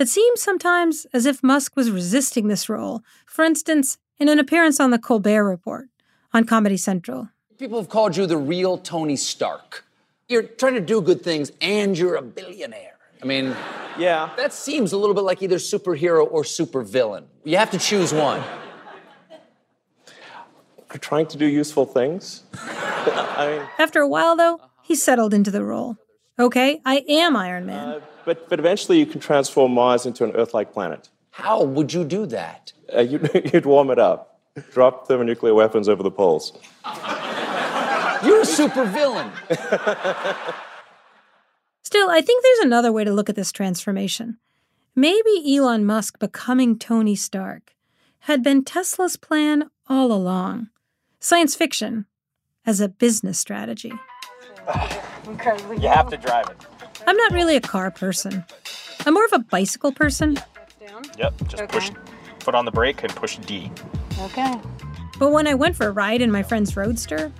It 0.00 0.08
seems 0.08 0.40
sometimes 0.40 1.06
as 1.12 1.26
if 1.26 1.42
Musk 1.42 1.76
was 1.76 1.90
resisting 1.90 2.48
this 2.48 2.70
role. 2.70 3.02
For 3.26 3.44
instance, 3.44 3.98
in 4.18 4.30
an 4.30 4.38
appearance 4.38 4.80
on 4.80 4.90
The 4.90 4.98
Colbert 4.98 5.44
Report 5.44 5.90
on 6.32 6.44
Comedy 6.44 6.78
Central. 6.78 7.28
People 7.58 7.78
have 7.78 7.90
called 7.90 8.16
you 8.16 8.24
the 8.24 8.38
real 8.38 8.78
Tony 8.78 9.16
Stark. 9.16 9.84
You're 10.26 10.44
trying 10.44 10.72
to 10.72 10.80
do 10.80 11.02
good 11.02 11.20
things 11.20 11.52
and 11.60 11.98
you're 11.98 12.14
a 12.14 12.22
billionaire. 12.22 12.96
I 13.22 13.26
mean, 13.26 13.54
yeah. 13.98 14.30
That 14.38 14.54
seems 14.54 14.94
a 14.94 14.96
little 14.96 15.14
bit 15.14 15.20
like 15.20 15.42
either 15.42 15.56
superhero 15.56 16.26
or 16.30 16.44
supervillain. 16.44 17.24
You 17.44 17.58
have 17.58 17.70
to 17.72 17.78
choose 17.78 18.14
one. 18.14 18.42
You're 20.88 20.98
trying 20.98 21.26
to 21.26 21.36
do 21.36 21.44
useful 21.44 21.84
things. 21.84 22.44
I 22.54 23.58
mean, 23.58 23.68
After 23.78 24.00
a 24.00 24.08
while, 24.08 24.34
though, 24.34 24.62
he 24.82 24.94
settled 24.94 25.34
into 25.34 25.50
the 25.50 25.62
role. 25.62 25.98
Okay, 26.38 26.80
I 26.86 27.04
am 27.06 27.36
Iron 27.36 27.66
Man. 27.66 27.88
Uh, 27.88 28.00
but, 28.24 28.48
but 28.48 28.58
eventually 28.58 28.98
you 28.98 29.06
can 29.06 29.20
transform 29.20 29.72
Mars 29.72 30.06
into 30.06 30.24
an 30.24 30.32
Earth 30.32 30.54
like 30.54 30.72
planet. 30.72 31.08
How 31.30 31.62
would 31.62 31.92
you 31.92 32.04
do 32.04 32.26
that? 32.26 32.72
Uh, 32.94 33.00
you'd, 33.00 33.30
you'd 33.52 33.66
warm 33.66 33.90
it 33.90 33.98
up, 33.98 34.40
drop 34.72 35.06
thermonuclear 35.06 35.54
weapons 35.54 35.88
over 35.88 36.02
the 36.02 36.10
poles. 36.10 36.52
You're 38.24 38.42
a 38.42 38.44
supervillain. 38.44 39.30
Still, 41.82 42.10
I 42.10 42.20
think 42.20 42.42
there's 42.42 42.58
another 42.60 42.92
way 42.92 43.04
to 43.04 43.12
look 43.12 43.28
at 43.28 43.36
this 43.36 43.50
transformation. 43.50 44.38
Maybe 44.94 45.56
Elon 45.56 45.84
Musk 45.84 46.18
becoming 46.18 46.78
Tony 46.78 47.16
Stark 47.16 47.74
had 48.20 48.42
been 48.42 48.64
Tesla's 48.64 49.16
plan 49.16 49.70
all 49.88 50.12
along. 50.12 50.68
Science 51.20 51.54
fiction 51.54 52.06
as 52.66 52.80
a 52.80 52.88
business 52.88 53.38
strategy. 53.38 53.92
You 55.24 55.88
have 55.88 56.10
to 56.10 56.16
drive 56.16 56.48
it. 56.50 56.66
I'm 57.06 57.16
not 57.16 57.32
really 57.32 57.56
a 57.56 57.60
car 57.60 57.90
person. 57.90 58.44
I'm 59.06 59.14
more 59.14 59.24
of 59.24 59.32
a 59.32 59.38
bicycle 59.40 59.92
person. 59.92 60.38
Yep, 61.18 61.34
just 61.48 61.62
Okay. 61.62 61.66
push 61.66 61.90
foot 62.40 62.54
on 62.54 62.64
the 62.64 62.70
brake 62.70 63.02
and 63.02 63.14
push 63.14 63.36
D. 63.38 63.70
Okay. 64.20 64.58
But 65.18 65.32
when 65.32 65.46
I 65.46 65.54
went 65.54 65.76
for 65.76 65.86
a 65.86 65.90
ride 65.90 66.20
in 66.22 66.30
my 66.30 66.42
friend's 66.42 66.76
Roadster, 66.76 67.32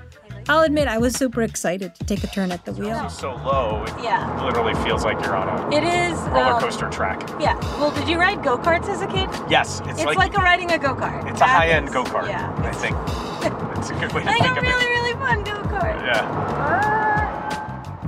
I'll 0.48 0.62
admit 0.62 0.88
I 0.88 0.98
was 0.98 1.14
super 1.14 1.42
excited 1.42 1.94
to 1.94 2.04
take 2.04 2.24
a 2.24 2.26
turn 2.26 2.50
at 2.50 2.64
the 2.64 2.72
wheel. 2.72 3.00
It's 3.04 3.18
so 3.18 3.34
low, 3.36 3.84
it 3.86 3.92
Yeah. 4.02 4.42
literally 4.44 4.74
feels 4.84 5.04
like 5.04 5.20
you're 5.22 5.36
on 5.36 5.48
a 5.48 5.76
It 5.76 5.84
is. 5.84 6.18
roller 6.28 6.54
um, 6.54 6.60
coaster 6.60 6.88
track. 6.90 7.22
Yeah. 7.38 7.56
Well, 7.78 7.90
did 7.90 8.08
you 8.08 8.18
ride 8.18 8.42
go 8.42 8.56
karts 8.58 8.88
as 8.88 9.00
a 9.02 9.06
kid? 9.06 9.28
Yes, 9.48 9.80
it's, 9.86 10.00
It's, 10.02 10.16
like, 10.16 10.34
a 10.36 10.40
riding 10.40 10.72
a 10.72 10.78
go 10.78 10.94
kart. 10.94 11.30
it's 11.30 11.40
a 11.40 11.44
high-end 11.46 11.92
go 11.92 12.04
kart. 12.04 12.26
Yeah. 12.28 12.52
I 12.64 12.72
think 12.72 12.96
it's 13.78 13.90
a 13.90 13.94
good 13.94 14.12
way 14.12 14.22
to 14.22 14.26
Like 14.28 14.38
think 14.42 14.56
a 14.56 14.58
of 14.58 14.62
really, 14.66 14.84
it. 14.86 14.88
really 14.88 15.12
fun 15.14 15.44
go 15.44 15.52
kart. 15.68 16.00
Yeah. 16.06 17.09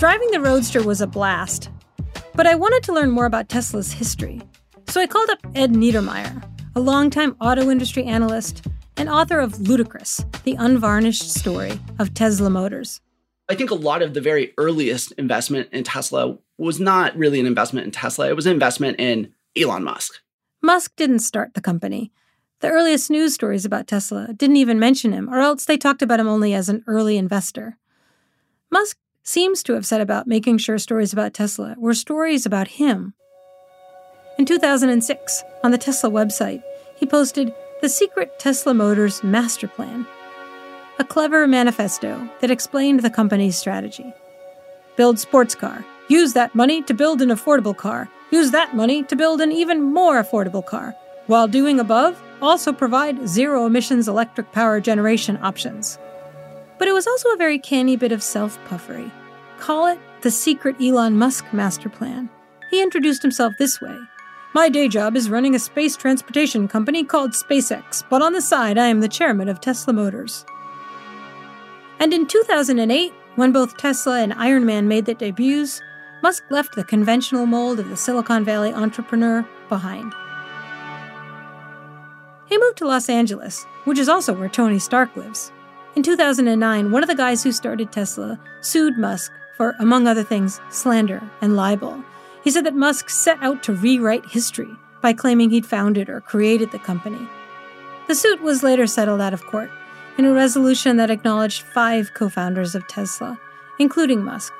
Driving 0.02 0.32
the 0.32 0.40
Roadster 0.40 0.82
was 0.82 1.00
a 1.00 1.06
blast, 1.06 1.70
but 2.34 2.44
I 2.44 2.56
wanted 2.56 2.82
to 2.82 2.92
learn 2.92 3.12
more 3.12 3.24
about 3.24 3.48
Tesla's 3.48 3.92
history. 3.92 4.42
So 4.88 5.00
I 5.00 5.06
called 5.06 5.30
up 5.30 5.38
Ed 5.54 5.74
Niedermeyer, 5.74 6.42
a 6.74 6.80
longtime 6.80 7.36
auto 7.40 7.70
industry 7.70 8.02
analyst 8.02 8.66
and 8.96 9.08
author 9.08 9.38
of 9.38 9.60
Ludicrous, 9.60 10.24
the 10.42 10.56
unvarnished 10.58 11.32
story 11.32 11.78
of 12.00 12.14
Tesla 12.14 12.50
Motors. 12.50 13.00
I 13.48 13.54
think 13.54 13.70
a 13.70 13.76
lot 13.76 14.02
of 14.02 14.12
the 14.12 14.20
very 14.20 14.52
earliest 14.58 15.12
investment 15.12 15.68
in 15.70 15.84
Tesla 15.84 16.36
was 16.58 16.80
not 16.80 17.16
really 17.16 17.38
an 17.38 17.46
investment 17.46 17.84
in 17.84 17.92
Tesla, 17.92 18.28
it 18.28 18.34
was 18.34 18.46
an 18.46 18.54
investment 18.54 18.98
in 18.98 19.32
Elon 19.56 19.84
Musk. 19.84 20.14
Musk 20.60 20.96
didn't 20.96 21.20
start 21.20 21.54
the 21.54 21.60
company. 21.60 22.10
The 22.58 22.70
earliest 22.70 23.08
news 23.08 23.34
stories 23.34 23.64
about 23.64 23.86
Tesla 23.86 24.32
didn't 24.34 24.56
even 24.56 24.80
mention 24.80 25.12
him, 25.12 25.32
or 25.32 25.38
else 25.38 25.64
they 25.64 25.76
talked 25.76 26.02
about 26.02 26.18
him 26.18 26.26
only 26.26 26.54
as 26.54 26.68
an 26.68 26.82
early 26.88 27.16
investor. 27.16 27.78
Musk 28.68 28.98
seems 29.22 29.62
to 29.62 29.74
have 29.74 29.86
set 29.86 30.00
about 30.00 30.26
making 30.26 30.58
sure 30.58 30.78
stories 30.78 31.12
about 31.12 31.34
Tesla 31.34 31.74
were 31.78 31.94
stories 31.94 32.44
about 32.44 32.68
him. 32.68 33.14
In 34.38 34.44
2006, 34.44 35.44
on 35.62 35.70
the 35.70 35.78
Tesla 35.78 36.10
website, 36.10 36.62
he 36.96 37.06
posted 37.06 37.54
the 37.80 37.88
secret 37.88 38.38
Tesla 38.38 38.74
Motors 38.74 39.22
master 39.22 39.68
plan, 39.68 40.06
a 40.98 41.04
clever 41.04 41.46
manifesto 41.46 42.28
that 42.40 42.50
explained 42.50 43.00
the 43.00 43.10
company's 43.10 43.56
strategy. 43.56 44.12
Build 44.96 45.18
sports 45.18 45.54
car. 45.54 45.84
Use 46.08 46.32
that 46.34 46.54
money 46.54 46.82
to 46.82 46.94
build 46.94 47.22
an 47.22 47.30
affordable 47.30 47.76
car. 47.76 48.08
Use 48.30 48.50
that 48.50 48.74
money 48.76 49.02
to 49.04 49.16
build 49.16 49.40
an 49.40 49.52
even 49.52 49.82
more 49.82 50.22
affordable 50.22 50.64
car. 50.64 50.94
While 51.26 51.48
doing 51.48 51.80
above, 51.80 52.20
also 52.42 52.72
provide 52.72 53.28
zero 53.28 53.66
emissions 53.66 54.08
electric 54.08 54.52
power 54.52 54.80
generation 54.80 55.38
options. 55.42 55.98
But 56.82 56.88
it 56.88 56.94
was 56.94 57.06
also 57.06 57.28
a 57.28 57.36
very 57.36 57.60
canny 57.60 57.94
bit 57.94 58.10
of 58.10 58.24
self 58.24 58.58
puffery. 58.64 59.08
Call 59.60 59.86
it 59.86 60.00
the 60.22 60.32
secret 60.32 60.74
Elon 60.80 61.16
Musk 61.16 61.44
master 61.52 61.88
plan. 61.88 62.28
He 62.72 62.82
introduced 62.82 63.22
himself 63.22 63.54
this 63.56 63.80
way 63.80 63.96
My 64.52 64.68
day 64.68 64.88
job 64.88 65.14
is 65.14 65.30
running 65.30 65.54
a 65.54 65.60
space 65.60 65.96
transportation 65.96 66.66
company 66.66 67.04
called 67.04 67.34
SpaceX, 67.34 68.02
but 68.10 68.20
on 68.20 68.32
the 68.32 68.42
side, 68.42 68.78
I 68.78 68.88
am 68.88 68.98
the 68.98 69.06
chairman 69.06 69.48
of 69.48 69.60
Tesla 69.60 69.92
Motors. 69.92 70.44
And 72.00 72.12
in 72.12 72.26
2008, 72.26 73.12
when 73.36 73.52
both 73.52 73.76
Tesla 73.76 74.20
and 74.20 74.32
Iron 74.32 74.66
Man 74.66 74.88
made 74.88 75.06
their 75.06 75.14
debuts, 75.14 75.80
Musk 76.20 76.42
left 76.50 76.74
the 76.74 76.82
conventional 76.82 77.46
mold 77.46 77.78
of 77.78 77.90
the 77.90 77.96
Silicon 77.96 78.44
Valley 78.44 78.72
entrepreneur 78.72 79.46
behind. 79.68 80.12
He 82.48 82.58
moved 82.58 82.78
to 82.78 82.88
Los 82.88 83.08
Angeles, 83.08 83.62
which 83.84 84.00
is 84.00 84.08
also 84.08 84.32
where 84.32 84.48
Tony 84.48 84.80
Stark 84.80 85.14
lives. 85.14 85.52
In 85.94 86.02
2009, 86.02 86.90
one 86.90 87.02
of 87.02 87.08
the 87.08 87.14
guys 87.14 87.42
who 87.42 87.52
started 87.52 87.92
Tesla 87.92 88.40
sued 88.62 88.96
Musk 88.96 89.30
for, 89.56 89.74
among 89.78 90.06
other 90.06 90.24
things, 90.24 90.58
slander 90.70 91.22
and 91.42 91.54
libel. 91.54 92.02
He 92.42 92.50
said 92.50 92.64
that 92.64 92.74
Musk 92.74 93.10
set 93.10 93.38
out 93.42 93.62
to 93.64 93.74
rewrite 93.74 94.24
history 94.24 94.70
by 95.02 95.12
claiming 95.12 95.50
he'd 95.50 95.66
founded 95.66 96.08
or 96.08 96.22
created 96.22 96.72
the 96.72 96.78
company. 96.78 97.28
The 98.08 98.14
suit 98.14 98.40
was 98.40 98.62
later 98.62 98.86
settled 98.86 99.20
out 99.20 99.34
of 99.34 99.44
court, 99.44 99.70
in 100.18 100.24
a 100.24 100.32
resolution 100.32 100.96
that 100.96 101.10
acknowledged 101.10 101.62
five 101.62 102.14
co 102.14 102.28
founders 102.28 102.74
of 102.74 102.86
Tesla, 102.88 103.38
including 103.78 104.24
Musk. 104.24 104.52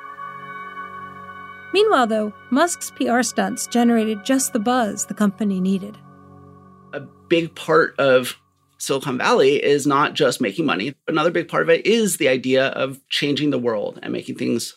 Meanwhile, 1.73 2.09
though, 2.09 2.33
Musk's 2.51 2.91
PR 2.91 3.23
stunts 3.23 3.67
generated 3.67 4.25
just 4.25 4.53
the 4.53 4.59
buzz 4.59 5.07
the 5.07 5.15
company 5.15 5.61
needed. 5.61 5.97
A 6.93 7.01
big 7.01 7.55
part 7.55 7.99
of 7.99 8.39
Silicon 8.83 9.17
Valley 9.17 9.63
is 9.63 9.87
not 9.87 10.15
just 10.15 10.41
making 10.41 10.67
money. 10.67 10.97
Another 11.07 11.31
big 11.31 11.47
part 11.47 11.63
of 11.63 11.71
it 11.71 11.87
is 11.87 12.17
the 12.17 12.27
idea 12.27 12.67
of 12.71 12.99
changing 13.09 13.51
the 13.51 13.59
world 13.59 14.01
and 14.03 14.13
making 14.13 14.35
things 14.35 14.77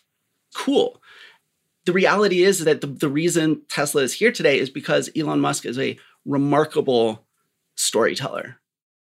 cool. 0.54 1.02
The 1.86 1.92
reality 1.92 2.44
is 2.44 2.66
that 2.66 2.82
the, 2.82 2.88
the 2.88 3.10
reason 3.10 3.64
Tesla 3.68 4.04
is 4.04 4.14
here 4.14 4.32
today 4.32 4.60
is 4.60 4.70
because 4.70 5.10
Elon 5.18 5.40
Musk 5.40 5.66
is 5.66 5.80
a 5.80 5.98
remarkable 6.24 7.26
storyteller. 7.74 8.58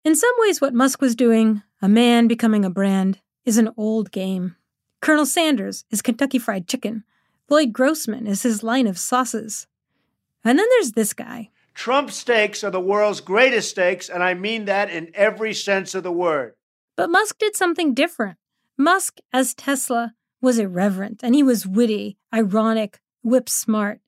In 0.05 0.15
some 0.15 0.33
ways, 0.37 0.61
what 0.61 0.73
Musk 0.73 1.01
was 1.01 1.13
doing, 1.13 1.61
a 1.81 1.89
man 1.89 2.29
becoming 2.29 2.63
a 2.63 2.69
brand, 2.69 3.19
is 3.43 3.57
an 3.57 3.71
old 3.75 4.13
game. 4.13 4.55
Colonel 5.01 5.25
Sanders 5.25 5.83
is 5.91 6.01
Kentucky 6.01 6.39
Fried 6.39 6.69
Chicken. 6.69 7.03
Lloyd 7.49 7.73
Grossman 7.73 8.27
is 8.27 8.43
his 8.43 8.63
line 8.63 8.87
of 8.87 8.97
sauces. 8.97 9.67
And 10.45 10.57
then 10.57 10.67
there's 10.69 10.93
this 10.93 11.11
guy. 11.11 11.49
Trump 11.75 12.09
steaks 12.09 12.63
are 12.63 12.71
the 12.71 12.79
world's 12.79 13.19
greatest 13.19 13.69
steaks, 13.69 14.09
and 14.09 14.23
I 14.23 14.33
mean 14.33 14.65
that 14.65 14.89
in 14.89 15.11
every 15.13 15.53
sense 15.53 15.93
of 15.93 16.03
the 16.03 16.11
word. 16.11 16.53
But 16.95 17.09
Musk 17.09 17.37
did 17.37 17.55
something 17.55 17.93
different. 17.93 18.37
Musk, 18.77 19.19
as 19.33 19.53
Tesla, 19.53 20.13
was 20.41 20.57
irreverent, 20.57 21.19
and 21.21 21.35
he 21.35 21.43
was 21.43 21.67
witty, 21.67 22.17
ironic, 22.33 22.99
whip 23.23 23.49
smart. 23.49 23.99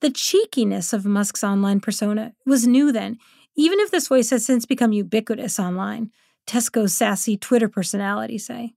The 0.00 0.10
cheekiness 0.10 0.92
of 0.92 1.04
Musk's 1.04 1.42
online 1.42 1.80
persona 1.80 2.34
was 2.46 2.68
new 2.68 2.92
then, 2.92 3.18
even 3.56 3.80
if 3.80 3.90
this 3.90 4.06
voice 4.06 4.30
has 4.30 4.46
since 4.46 4.64
become 4.64 4.92
ubiquitous 4.92 5.58
online. 5.58 6.12
Tesco's 6.46 6.96
sassy 6.96 7.36
Twitter 7.36 7.68
personality, 7.68 8.38
say. 8.38 8.74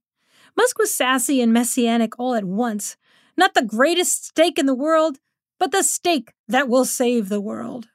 Musk 0.58 0.80
was 0.80 0.94
sassy 0.94 1.42
and 1.42 1.54
messianic 1.54 2.18
all 2.20 2.34
at 2.34 2.44
once, 2.44 2.98
not 3.38 3.54
the 3.54 3.64
greatest 3.64 4.26
stake 4.26 4.58
in 4.58 4.66
the 4.66 4.74
world, 4.74 5.20
but 5.60 5.72
the 5.72 5.84
stake 5.84 6.34
that 6.48 6.68
will 6.68 6.86
save 6.86 7.30
the 7.30 7.40
world. 7.40 7.88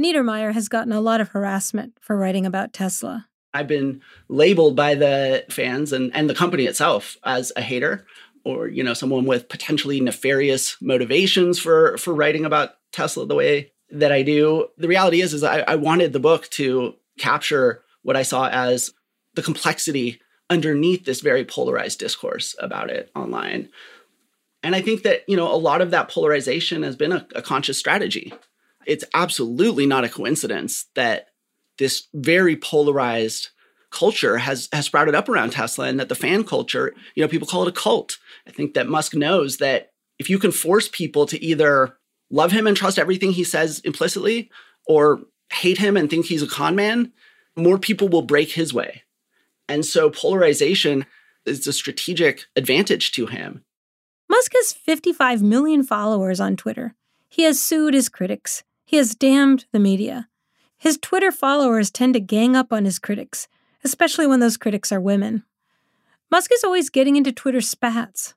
Niedermeyer 0.00 0.52
has 0.52 0.68
gotten 0.68 0.92
a 0.92 1.00
lot 1.00 1.20
of 1.20 1.28
harassment 1.28 1.94
for 2.00 2.16
writing 2.16 2.46
about 2.46 2.72
Tesla. 2.72 3.26
I've 3.52 3.66
been 3.66 4.00
labeled 4.28 4.76
by 4.76 4.94
the 4.94 5.44
fans 5.50 5.92
and, 5.92 6.14
and 6.14 6.28
the 6.28 6.34
company 6.34 6.66
itself 6.66 7.16
as 7.24 7.52
a 7.56 7.62
hater 7.62 8.06
or 8.44 8.68
you 8.68 8.84
know 8.84 8.94
someone 8.94 9.24
with 9.24 9.48
potentially 9.48 10.00
nefarious 10.00 10.76
motivations 10.80 11.58
for 11.58 11.96
for 11.98 12.14
writing 12.14 12.44
about 12.44 12.70
Tesla 12.92 13.26
the 13.26 13.34
way 13.34 13.72
that 13.90 14.12
I 14.12 14.22
do. 14.22 14.68
The 14.76 14.88
reality 14.88 15.20
is 15.20 15.34
is 15.34 15.42
I, 15.42 15.60
I 15.60 15.74
wanted 15.76 16.12
the 16.12 16.20
book 16.20 16.48
to 16.50 16.94
capture 17.18 17.82
what 18.02 18.16
I 18.16 18.22
saw 18.22 18.48
as 18.48 18.92
the 19.34 19.42
complexity 19.42 20.20
underneath 20.50 21.04
this 21.04 21.20
very 21.20 21.44
polarized 21.44 21.98
discourse 21.98 22.54
about 22.58 22.90
it 22.90 23.10
online. 23.14 23.68
And 24.62 24.74
I 24.74 24.80
think 24.82 25.02
that, 25.02 25.22
you 25.28 25.36
know, 25.36 25.52
a 25.52 25.56
lot 25.56 25.80
of 25.80 25.90
that 25.90 26.08
polarization 26.08 26.82
has 26.82 26.96
been 26.96 27.12
a, 27.12 27.26
a 27.34 27.42
conscious 27.42 27.78
strategy. 27.78 28.32
It's 28.88 29.04
absolutely 29.12 29.86
not 29.86 30.04
a 30.04 30.08
coincidence 30.08 30.86
that 30.94 31.28
this 31.78 32.08
very 32.14 32.56
polarized 32.56 33.50
culture 33.90 34.38
has 34.38 34.68
has 34.72 34.86
sprouted 34.86 35.14
up 35.14 35.28
around 35.28 35.50
Tesla 35.50 35.86
and 35.86 36.00
that 36.00 36.08
the 36.08 36.14
fan 36.14 36.42
culture, 36.42 36.94
you 37.14 37.22
know, 37.22 37.28
people 37.28 37.46
call 37.46 37.62
it 37.62 37.68
a 37.68 37.80
cult. 37.80 38.18
I 38.46 38.50
think 38.50 38.74
that 38.74 38.88
Musk 38.88 39.14
knows 39.14 39.58
that 39.58 39.92
if 40.18 40.30
you 40.30 40.38
can 40.38 40.52
force 40.52 40.88
people 40.88 41.26
to 41.26 41.42
either 41.42 41.98
love 42.30 42.50
him 42.50 42.66
and 42.66 42.76
trust 42.76 42.98
everything 42.98 43.32
he 43.32 43.44
says 43.44 43.80
implicitly 43.80 44.50
or 44.86 45.20
hate 45.52 45.78
him 45.78 45.96
and 45.96 46.08
think 46.08 46.26
he's 46.26 46.42
a 46.42 46.48
con 46.48 46.74
man, 46.74 47.12
more 47.56 47.78
people 47.78 48.08
will 48.08 48.22
break 48.22 48.52
his 48.52 48.72
way. 48.72 49.02
And 49.68 49.84
so 49.84 50.08
polarization 50.10 51.04
is 51.44 51.66
a 51.66 51.74
strategic 51.74 52.46
advantage 52.56 53.12
to 53.12 53.26
him. 53.26 53.64
Musk 54.30 54.52
has 54.54 54.72
55 54.72 55.42
million 55.42 55.82
followers 55.82 56.40
on 56.40 56.56
Twitter. 56.56 56.94
He 57.28 57.42
has 57.42 57.62
sued 57.62 57.94
his 57.94 58.08
critics. 58.08 58.62
He 58.88 58.96
has 58.96 59.14
damned 59.14 59.66
the 59.70 59.78
media. 59.78 60.30
His 60.78 60.96
Twitter 60.96 61.30
followers 61.30 61.90
tend 61.90 62.14
to 62.14 62.20
gang 62.20 62.56
up 62.56 62.72
on 62.72 62.86
his 62.86 62.98
critics, 62.98 63.46
especially 63.84 64.26
when 64.26 64.40
those 64.40 64.56
critics 64.56 64.90
are 64.90 64.98
women. 64.98 65.44
Musk 66.30 66.50
is 66.54 66.64
always 66.64 66.88
getting 66.88 67.14
into 67.14 67.30
Twitter 67.30 67.60
spats. 67.60 68.32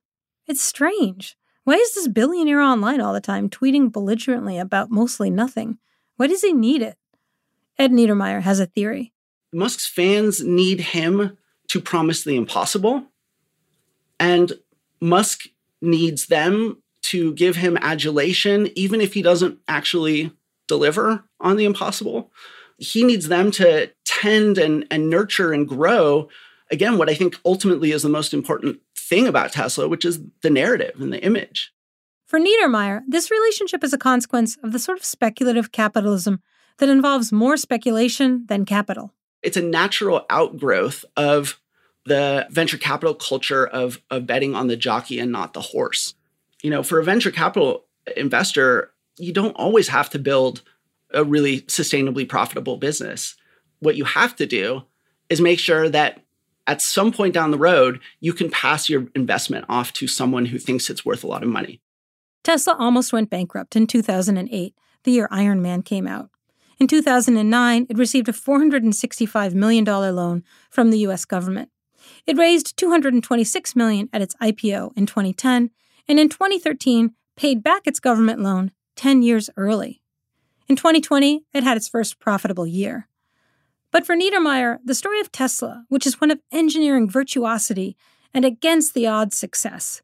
It's 0.45 0.61
strange. 0.61 1.37
Why 1.63 1.75
is 1.75 1.95
this 1.95 2.09
billionaire 2.09 2.59
online 2.59 2.99
all 2.99 3.13
the 3.13 3.21
time, 3.21 3.49
tweeting 3.49 3.93
belligerently 3.93 4.57
about 4.57 4.91
mostly 4.91 5.29
nothing? 5.29 5.77
Why 6.17 6.27
does 6.27 6.41
he 6.41 6.51
need 6.51 6.81
it? 6.81 6.97
Ed 7.79 7.93
Niedermeyer 7.93 8.41
has 8.41 8.59
a 8.59 8.65
theory. 8.65 9.13
Musk's 9.53 9.87
fans 9.87 10.43
need 10.43 10.81
him 10.81 11.37
to 11.69 11.79
promise 11.79 12.25
the 12.25 12.35
impossible. 12.35 13.05
And 14.19 14.51
Musk 14.99 15.45
needs 15.81 16.25
them 16.25 16.83
to 17.03 17.33
give 17.35 17.55
him 17.55 17.77
adulation, 17.77 18.69
even 18.75 18.99
if 18.99 19.13
he 19.13 19.21
doesn't 19.21 19.57
actually 19.69 20.33
deliver 20.71 21.25
on 21.41 21.57
the 21.57 21.65
impossible. 21.65 22.31
He 22.77 23.03
needs 23.03 23.27
them 23.27 23.51
to 23.51 23.91
tend 24.05 24.57
and, 24.57 24.87
and 24.89 25.09
nurture 25.09 25.51
and 25.51 25.67
grow. 25.67 26.29
Again, 26.71 26.97
what 26.97 27.09
I 27.09 27.13
think 27.13 27.37
ultimately 27.43 27.91
is 27.91 28.03
the 28.03 28.09
most 28.09 28.33
important 28.33 28.79
thing 28.95 29.27
about 29.27 29.51
Tesla, 29.51 29.89
which 29.89 30.05
is 30.05 30.21
the 30.41 30.49
narrative 30.49 30.95
and 31.01 31.11
the 31.11 31.21
image. 31.21 31.73
For 32.25 32.39
Niedermeyer, 32.39 33.01
this 33.05 33.29
relationship 33.29 33.83
is 33.83 33.91
a 33.91 33.97
consequence 33.97 34.57
of 34.63 34.71
the 34.71 34.79
sort 34.79 34.97
of 34.97 35.03
speculative 35.03 35.73
capitalism 35.73 36.41
that 36.77 36.87
involves 36.87 37.33
more 37.33 37.57
speculation 37.57 38.45
than 38.47 38.63
capital. 38.63 39.13
It's 39.43 39.57
a 39.57 39.61
natural 39.61 40.25
outgrowth 40.29 41.03
of 41.17 41.59
the 42.05 42.47
venture 42.49 42.77
capital 42.77 43.13
culture 43.13 43.67
of, 43.67 44.01
of 44.09 44.25
betting 44.25 44.55
on 44.55 44.67
the 44.67 44.77
jockey 44.77 45.19
and 45.19 45.33
not 45.33 45.51
the 45.53 45.61
horse. 45.61 46.15
You 46.63 46.69
know, 46.69 46.81
for 46.81 46.99
a 46.99 47.03
venture 47.03 47.31
capital 47.31 47.83
investor, 48.15 48.90
you 49.17 49.33
don't 49.33 49.55
always 49.55 49.87
have 49.89 50.09
to 50.11 50.19
build 50.19 50.61
a 51.13 51.23
really 51.23 51.61
sustainably 51.61 52.27
profitable 52.27 52.77
business. 52.77 53.35
What 53.79 53.95
you 53.95 54.05
have 54.05 54.35
to 54.37 54.45
do 54.45 54.83
is 55.29 55.41
make 55.41 55.59
sure 55.59 55.89
that 55.89 56.23
at 56.67 56.81
some 56.81 57.11
point 57.11 57.33
down 57.33 57.51
the 57.51 57.57
road, 57.57 57.99
you 58.19 58.33
can 58.33 58.49
pass 58.49 58.89
your 58.89 59.07
investment 59.15 59.65
off 59.67 59.93
to 59.93 60.07
someone 60.07 60.45
who 60.45 60.59
thinks 60.59 60.89
it's 60.89 61.05
worth 61.05 61.23
a 61.23 61.27
lot 61.27 61.43
of 61.43 61.49
money. 61.49 61.81
Tesla 62.43 62.75
almost 62.77 63.13
went 63.13 63.29
bankrupt 63.29 63.75
in 63.75 63.87
2008, 63.87 64.75
the 65.03 65.11
year 65.11 65.27
Iron 65.31 65.61
Man 65.61 65.81
came 65.81 66.07
out. 66.07 66.29
In 66.79 66.87
2009, 66.87 67.87
it 67.89 67.97
received 67.97 68.29
a 68.29 68.31
$465 68.31 69.53
million 69.53 69.85
loan 69.85 70.43
from 70.69 70.89
the 70.89 70.99
US 70.99 71.25
government. 71.25 71.69
It 72.25 72.37
raised 72.37 72.77
226 72.77 73.75
million 73.75 74.09
at 74.11 74.21
its 74.21 74.35
IPO 74.41 74.97
in 74.97 75.05
2010 75.05 75.69
and 76.07 76.19
in 76.19 76.29
2013 76.29 77.11
paid 77.35 77.63
back 77.63 77.85
its 77.85 77.99
government 77.99 78.39
loan 78.39 78.71
10 79.01 79.23
years 79.23 79.49
early. 79.57 79.99
In 80.67 80.75
2020, 80.75 81.43
it 81.55 81.63
had 81.63 81.75
its 81.75 81.87
first 81.87 82.19
profitable 82.19 82.67
year. 82.67 83.07
But 83.89 84.05
for 84.05 84.15
Niedermeyer, 84.15 84.77
the 84.85 84.93
story 84.93 85.19
of 85.19 85.31
Tesla, 85.31 85.85
which 85.89 86.05
is 86.05 86.21
one 86.21 86.29
of 86.29 86.39
engineering 86.51 87.09
virtuosity 87.09 87.97
and 88.31 88.45
against 88.45 88.93
the 88.93 89.07
odds 89.07 89.35
success, 89.35 90.03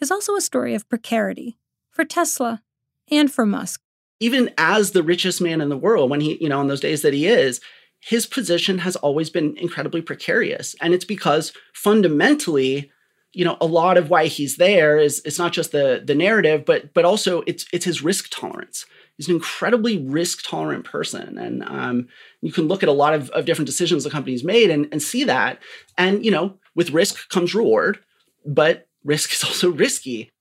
is 0.00 0.10
also 0.10 0.34
a 0.34 0.40
story 0.40 0.74
of 0.74 0.88
precarity 0.88 1.58
for 1.90 2.06
Tesla 2.06 2.62
and 3.10 3.30
for 3.30 3.44
Musk. 3.44 3.82
Even 4.18 4.50
as 4.56 4.92
the 4.92 5.02
richest 5.02 5.42
man 5.42 5.60
in 5.60 5.68
the 5.68 5.76
world, 5.76 6.08
when 6.08 6.22
he, 6.22 6.42
you 6.42 6.48
know, 6.48 6.62
in 6.62 6.68
those 6.68 6.80
days 6.80 7.02
that 7.02 7.12
he 7.12 7.26
is, 7.26 7.60
his 8.00 8.24
position 8.24 8.78
has 8.78 8.96
always 8.96 9.28
been 9.28 9.58
incredibly 9.58 10.00
precarious. 10.00 10.74
And 10.80 10.94
it's 10.94 11.04
because 11.04 11.52
fundamentally, 11.74 12.90
you 13.38 13.44
know, 13.44 13.56
a 13.60 13.66
lot 13.66 13.96
of 13.96 14.10
why 14.10 14.26
he's 14.26 14.56
there 14.56 14.98
is 14.98 15.22
it's 15.24 15.38
not 15.38 15.52
just 15.52 15.70
the 15.70 16.02
the 16.04 16.16
narrative, 16.16 16.64
but 16.64 16.92
but 16.92 17.04
also 17.04 17.44
it's 17.46 17.66
it's 17.72 17.84
his 17.84 18.02
risk 18.02 18.30
tolerance. 18.32 18.84
He's 19.16 19.28
an 19.28 19.36
incredibly 19.36 19.96
risk 19.96 20.42
tolerant 20.44 20.84
person, 20.84 21.38
and 21.38 21.62
um, 21.62 22.08
you 22.40 22.50
can 22.50 22.66
look 22.66 22.82
at 22.82 22.88
a 22.88 22.92
lot 22.92 23.14
of, 23.14 23.30
of 23.30 23.44
different 23.44 23.66
decisions 23.66 24.02
the 24.02 24.10
company's 24.10 24.42
made 24.42 24.70
and, 24.70 24.88
and 24.90 25.00
see 25.00 25.22
that. 25.22 25.60
And 25.96 26.24
you 26.24 26.32
know, 26.32 26.58
with 26.74 26.90
risk 26.90 27.28
comes 27.28 27.54
reward, 27.54 28.00
but 28.44 28.88
risk 29.04 29.32
is 29.34 29.44
also 29.44 29.70
risky. 29.70 30.32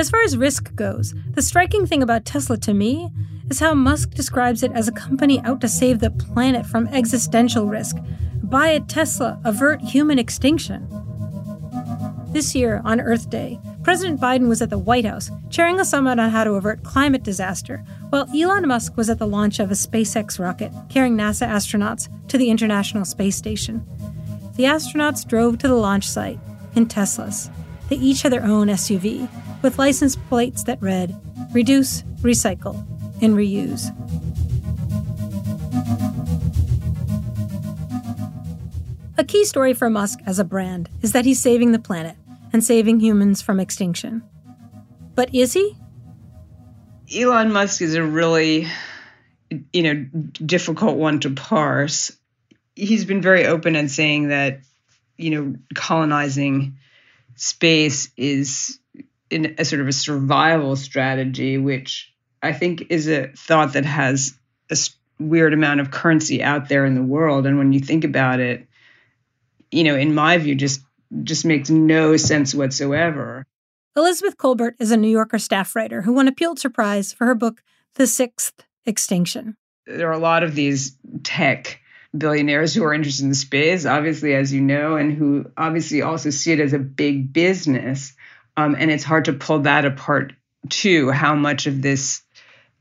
As 0.00 0.10
far 0.10 0.22
as 0.22 0.36
risk 0.36 0.74
goes, 0.74 1.14
the 1.34 1.42
striking 1.42 1.86
thing 1.86 2.02
about 2.02 2.24
Tesla 2.24 2.56
to 2.58 2.74
me 2.74 3.08
is 3.48 3.60
how 3.60 3.74
Musk 3.74 4.10
describes 4.14 4.64
it 4.64 4.72
as 4.72 4.88
a 4.88 4.92
company 4.92 5.38
out 5.42 5.60
to 5.60 5.68
save 5.68 6.00
the 6.00 6.10
planet 6.10 6.66
from 6.66 6.88
existential 6.88 7.66
risk. 7.68 7.96
Buy 8.44 8.68
a 8.68 8.80
Tesla, 8.80 9.40
avert 9.42 9.80
human 9.80 10.18
extinction. 10.18 10.86
This 12.28 12.54
year, 12.54 12.82
on 12.84 13.00
Earth 13.00 13.30
Day, 13.30 13.58
President 13.82 14.20
Biden 14.20 14.48
was 14.48 14.60
at 14.60 14.68
the 14.68 14.76
White 14.76 15.06
House 15.06 15.30
chairing 15.48 15.80
a 15.80 15.84
summit 15.84 16.18
on 16.18 16.28
how 16.28 16.44
to 16.44 16.52
avert 16.52 16.82
climate 16.82 17.22
disaster, 17.22 17.78
while 18.10 18.28
Elon 18.36 18.68
Musk 18.68 18.98
was 18.98 19.08
at 19.08 19.18
the 19.18 19.26
launch 19.26 19.60
of 19.60 19.70
a 19.70 19.74
SpaceX 19.74 20.38
rocket 20.38 20.70
carrying 20.90 21.16
NASA 21.16 21.48
astronauts 21.48 22.08
to 22.28 22.36
the 22.36 22.50
International 22.50 23.06
Space 23.06 23.36
Station. 23.36 23.82
The 24.56 24.64
astronauts 24.64 25.26
drove 25.26 25.56
to 25.58 25.68
the 25.68 25.74
launch 25.74 26.06
site 26.06 26.38
in 26.74 26.86
Teslas. 26.86 27.50
They 27.88 27.96
each 27.96 28.22
had 28.22 28.32
their 28.32 28.44
own 28.44 28.66
SUV 28.66 29.26
with 29.62 29.78
license 29.78 30.16
plates 30.16 30.64
that 30.64 30.82
read 30.82 31.18
Reduce, 31.52 32.02
Recycle, 32.20 32.76
and 33.22 33.34
Reuse. 33.36 33.90
A 39.16 39.22
key 39.22 39.44
story 39.44 39.74
for 39.74 39.88
Musk 39.88 40.18
as 40.26 40.40
a 40.40 40.44
brand 40.44 40.88
is 41.00 41.12
that 41.12 41.24
he's 41.24 41.40
saving 41.40 41.70
the 41.70 41.78
planet 41.78 42.16
and 42.52 42.64
saving 42.64 42.98
humans 42.98 43.40
from 43.40 43.60
extinction. 43.60 44.24
But 45.14 45.32
is 45.32 45.52
he? 45.52 45.76
Elon 47.14 47.52
Musk 47.52 47.80
is 47.80 47.94
a 47.94 48.02
really, 48.02 48.66
you 49.72 49.82
know, 49.82 49.94
difficult 50.44 50.96
one 50.96 51.20
to 51.20 51.30
parse. 51.30 52.10
He's 52.74 53.04
been 53.04 53.22
very 53.22 53.46
open 53.46 53.76
in 53.76 53.88
saying 53.88 54.28
that, 54.28 54.60
you 55.16 55.30
know, 55.30 55.56
colonizing 55.76 56.78
space 57.36 58.10
is 58.16 58.80
in 59.30 59.54
a 59.58 59.64
sort 59.64 59.80
of 59.80 59.86
a 59.86 59.92
survival 59.92 60.74
strategy, 60.74 61.56
which 61.56 62.12
I 62.42 62.52
think 62.52 62.86
is 62.90 63.08
a 63.08 63.28
thought 63.28 63.74
that 63.74 63.84
has 63.84 64.36
a 64.70 64.76
weird 65.20 65.54
amount 65.54 65.80
of 65.80 65.92
currency 65.92 66.42
out 66.42 66.68
there 66.68 66.84
in 66.84 66.96
the 66.96 67.02
world. 67.02 67.46
And 67.46 67.58
when 67.58 67.72
you 67.72 67.78
think 67.78 68.02
about 68.02 68.40
it, 68.40 68.66
you 69.74 69.84
know, 69.84 69.96
in 69.96 70.14
my 70.14 70.38
view, 70.38 70.54
just 70.54 70.80
just 71.22 71.44
makes 71.44 71.68
no 71.70 72.16
sense 72.16 72.54
whatsoever. 72.54 73.44
Elizabeth 73.96 74.36
Kolbert 74.36 74.74
is 74.80 74.90
a 74.90 74.96
New 74.96 75.10
Yorker 75.10 75.38
staff 75.38 75.76
writer 75.76 76.02
who 76.02 76.12
won 76.12 76.28
a 76.28 76.32
Pulitzer 76.32 76.70
Prize 76.70 77.12
for 77.12 77.26
her 77.26 77.34
book, 77.34 77.62
The 77.94 78.06
Sixth 78.06 78.64
Extinction. 78.86 79.56
There 79.86 80.08
are 80.08 80.12
a 80.12 80.18
lot 80.18 80.42
of 80.42 80.54
these 80.54 80.96
tech 81.22 81.80
billionaires 82.16 82.74
who 82.74 82.84
are 82.84 82.94
interested 82.94 83.26
in 83.26 83.34
space, 83.34 83.86
obviously, 83.86 84.34
as 84.34 84.52
you 84.52 84.60
know, 84.60 84.96
and 84.96 85.12
who 85.12 85.50
obviously 85.56 86.02
also 86.02 86.30
see 86.30 86.52
it 86.52 86.60
as 86.60 86.72
a 86.72 86.78
big 86.78 87.32
business. 87.32 88.14
Um, 88.56 88.76
and 88.78 88.90
it's 88.90 89.04
hard 89.04 89.26
to 89.26 89.32
pull 89.32 89.60
that 89.60 89.84
apart 89.84 90.32
too, 90.68 91.10
how 91.10 91.34
much 91.34 91.66
of 91.66 91.82
this, 91.82 92.22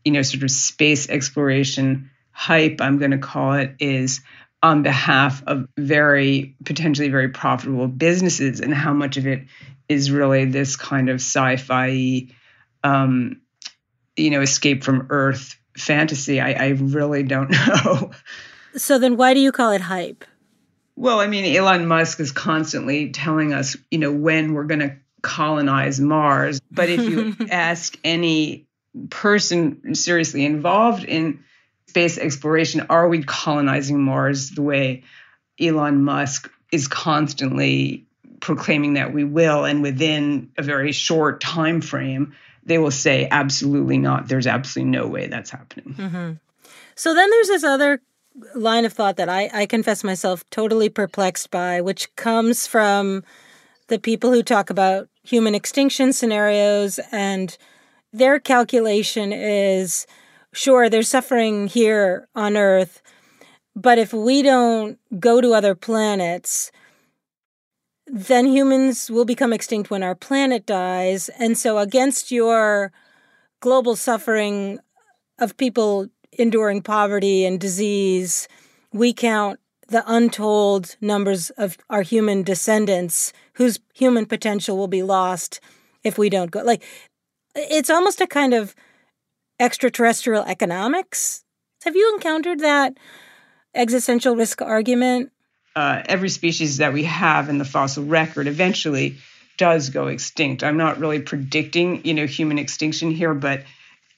you 0.06 0.12
know, 0.12 0.22
sort 0.22 0.44
of 0.44 0.52
space 0.52 1.10
exploration 1.10 2.10
hype, 2.32 2.82
I'm 2.82 2.98
going 2.98 3.12
to 3.12 3.18
call 3.18 3.54
it, 3.54 3.76
is 3.80 4.22
on 4.64 4.82
behalf 4.82 5.44
of 5.46 5.68
very 5.78 6.56
potentially 6.64 7.10
very 7.10 7.30
profitable 7.30 7.88
businesses 7.88 8.62
and 8.62 8.74
how 8.74 8.94
much 8.94 9.18
of 9.18 9.28
it 9.28 9.46
is 9.90 10.10
really 10.10 10.46
this 10.46 10.78
kind 10.78 11.10
of 11.10 11.16
sci-fi 11.16 12.28
um, 12.84 13.42
you 14.16 14.30
know 14.30 14.42
escape 14.42 14.84
from 14.84 15.08
earth 15.10 15.60
fantasy. 15.78 16.40
I, 16.40 16.54
I 16.54 16.68
really 16.70 17.24
don't 17.24 17.52
know. 17.68 18.12
So 18.76 18.98
then 18.98 19.18
why 19.18 19.34
do 19.34 19.40
you 19.42 19.52
call 19.52 19.72
it 19.72 19.82
hype? 19.82 20.26
Well 20.96 21.20
i 21.20 21.26
mean 21.28 21.56
elon 21.56 21.88
musk 21.88 22.20
is 22.20 22.32
constantly 22.32 23.10
telling 23.10 23.52
us 23.52 23.76
you 23.90 23.98
know 23.98 24.12
when 24.12 24.54
we're 24.54 24.66
going 24.66 24.82
to 24.82 24.96
colonize 25.24 26.00
mars. 26.00 26.62
But 26.70 26.90
if 26.90 27.02
you 27.02 27.36
ask 27.50 27.98
any 28.04 28.68
person 29.10 29.96
seriously 29.96 30.46
involved 30.46 31.04
in 31.04 31.44
space 31.94 32.18
exploration 32.18 32.88
are 32.90 33.08
we 33.08 33.22
colonizing 33.22 34.02
mars 34.02 34.50
the 34.50 34.64
way 34.64 35.04
elon 35.62 36.04
musk 36.04 36.52
is 36.72 36.88
constantly 36.88 38.08
proclaiming 38.40 38.96
that 38.96 39.14
we 39.14 39.24
will? 39.24 39.64
And 39.64 39.84
within 39.84 40.50
a 40.58 40.64
very 40.64 40.92
short 40.92 41.40
time 41.40 41.82
frame 41.82 42.34
they 42.66 42.80
will 42.80 42.92
say 42.92 43.28
absolutely 43.30 44.00
not. 44.00 44.28
There's 44.28 44.48
absolutely 44.48 44.90
no 44.90 45.06
way 45.06 45.28
that's 45.28 45.52
happening. 45.52 45.94
Mm-hmm. 45.94 46.32
so 46.96 47.14
then 47.14 47.30
there's 47.30 47.50
this 47.50 47.64
other 47.64 48.02
line 48.56 48.86
of 48.86 48.94
thought 48.94 49.18
that 49.18 49.30
I, 49.30 49.52
I 49.54 49.66
confess 49.68 50.04
myself 50.04 50.44
totally 50.50 50.90
perplexed 50.90 51.52
by 51.52 51.82
which 51.82 52.16
comes 52.16 52.66
from 52.66 53.24
the 53.88 54.00
people 54.00 54.32
who 54.32 54.42
talk 54.42 54.72
about 54.72 55.10
human 55.22 55.54
extinction 55.54 56.12
scenarios 56.12 57.00
and 57.12 57.56
their 58.12 58.40
calculation 58.40 59.32
is 59.32 60.08
sure 60.54 60.90
there's 60.90 61.10
suffering 61.10 61.68
here 61.68 62.28
on 62.36 62.56
earth 62.56 63.02
but 63.76 63.98
if 63.98 64.14
we 64.14 64.42
don't 64.42 65.00
go 65.20 65.42
to 65.42 65.54
other 65.54 65.76
planets 65.76 66.72
then 68.08 68.46
humans 68.46 69.10
will 69.10 69.26
become 69.26 69.54
extinct 69.54 69.90
when 69.90 70.04
our 70.04 70.16
planet 70.16 70.66
dies. 70.66 71.30
And 71.40 71.58
so, 71.58 71.78
against 71.78 72.32
your 72.32 72.92
global 73.60 73.96
suffering 73.96 74.80
of 75.40 75.58
people 75.58 76.10
enduring 76.34 76.82
poverty 76.82 77.46
and 77.46 77.60
disease, 77.60 78.48
we 78.92 79.14
count 79.14 79.60
the 79.88 80.04
untold 80.06 80.96
numbers 81.02 81.50
of 81.52 81.78
our 81.90 82.02
human 82.02 82.44
descendants 82.44 83.34
whose 83.54 83.80
human 83.94 84.26
potential 84.26 84.78
will 84.78 84.88
be 84.88 85.04
lost 85.04 85.60
if 86.04 86.18
we 86.18 86.30
don't 86.30 86.52
go. 86.52 86.62
Like, 86.62 86.84
it's 87.56 87.90
almost 87.90 88.22
a 88.22 88.28
kind 88.28 88.54
of 88.54 88.76
extraterrestrial 89.60 90.44
economics. 90.44 91.44
Have 91.84 91.96
you 91.96 92.14
encountered 92.14 92.60
that 92.60 92.98
existential 93.76 94.36
risk 94.36 94.62
argument? 94.62 95.32
uh, 95.76 96.04
every 96.06 96.30
species 96.30 96.78
that 96.78 96.94
we 96.94 97.04
have 97.04 97.50
in 97.50 97.58
the 97.58 97.66
fossil 97.66 98.04
record 98.04 98.48
eventually 98.48 99.18
does 99.58 99.90
go 99.90 100.08
extinct. 100.08 100.64
I'm 100.64 100.78
not 100.78 101.00
really 101.00 101.20
predicting, 101.20 102.06
you 102.06 102.14
know, 102.14 102.26
human 102.26 102.60
extinction 102.60 103.12
here, 103.12 103.34
but 103.34 103.64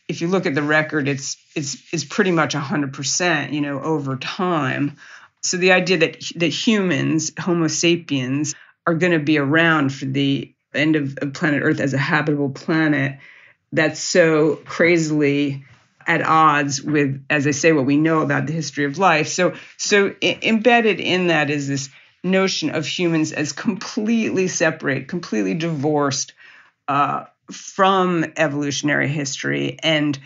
if 0.08 0.21
you 0.21 0.28
look 0.28 0.45
at 0.45 0.56
the 0.56 0.62
record, 0.62 1.08
it's 1.08 1.38
it's 1.56 1.78
it's 1.91 2.04
pretty 2.04 2.32
much 2.32 2.54
100%, 2.54 3.54
you 3.54 3.62
know, 3.62 3.82
over 3.82 4.17
time. 4.17 4.98
So 5.41 5.58
the 5.58 5.71
idea 5.71 5.98
that 6.00 6.21
that 6.38 6.48
humans, 6.48 7.32
Homo 7.39 7.67
sapiens, 7.67 8.54
are 8.86 8.93
going 8.93 9.13
to 9.13 9.19
be 9.19 9.38
around 9.38 9.93
for 9.93 10.06
the 10.06 10.54
end 10.74 10.95
of, 10.95 11.17
of 11.21 11.34
planet 11.34 11.63
Earth 11.63 11.80
as 11.80 11.93
a 11.93 11.98
habitable 11.98 12.50
planet, 12.50 13.17
that's 13.76 14.00
so 14.00 14.58
crazily 14.58 15.66
at 16.08 16.22
odds 16.22 16.82
with, 16.82 17.24
as 17.30 17.48
I 17.48 17.52
say, 17.52 17.72
what 17.72 17.86
we 17.86 17.98
know 17.98 18.22
about 18.22 18.46
the 18.48 18.54
history 18.54 18.86
of 18.86 18.98
life. 18.98 19.28
So, 19.28 19.56
so 19.78 20.14
I- 20.22 20.40
embedded 20.42 21.00
in 21.00 21.28
that 21.28 21.50
is 21.50 21.68
this 21.68 21.90
notion 22.24 22.70
of 22.72 22.86
humans 22.86 23.32
as 23.32 23.52
completely 23.52 24.48
separate, 24.48 25.08
completely 25.08 25.54
divorced 25.56 26.34
uh, 26.88 27.26
from 27.52 28.26
evolutionary 28.38 29.08
history 29.08 29.78
and 29.82 30.18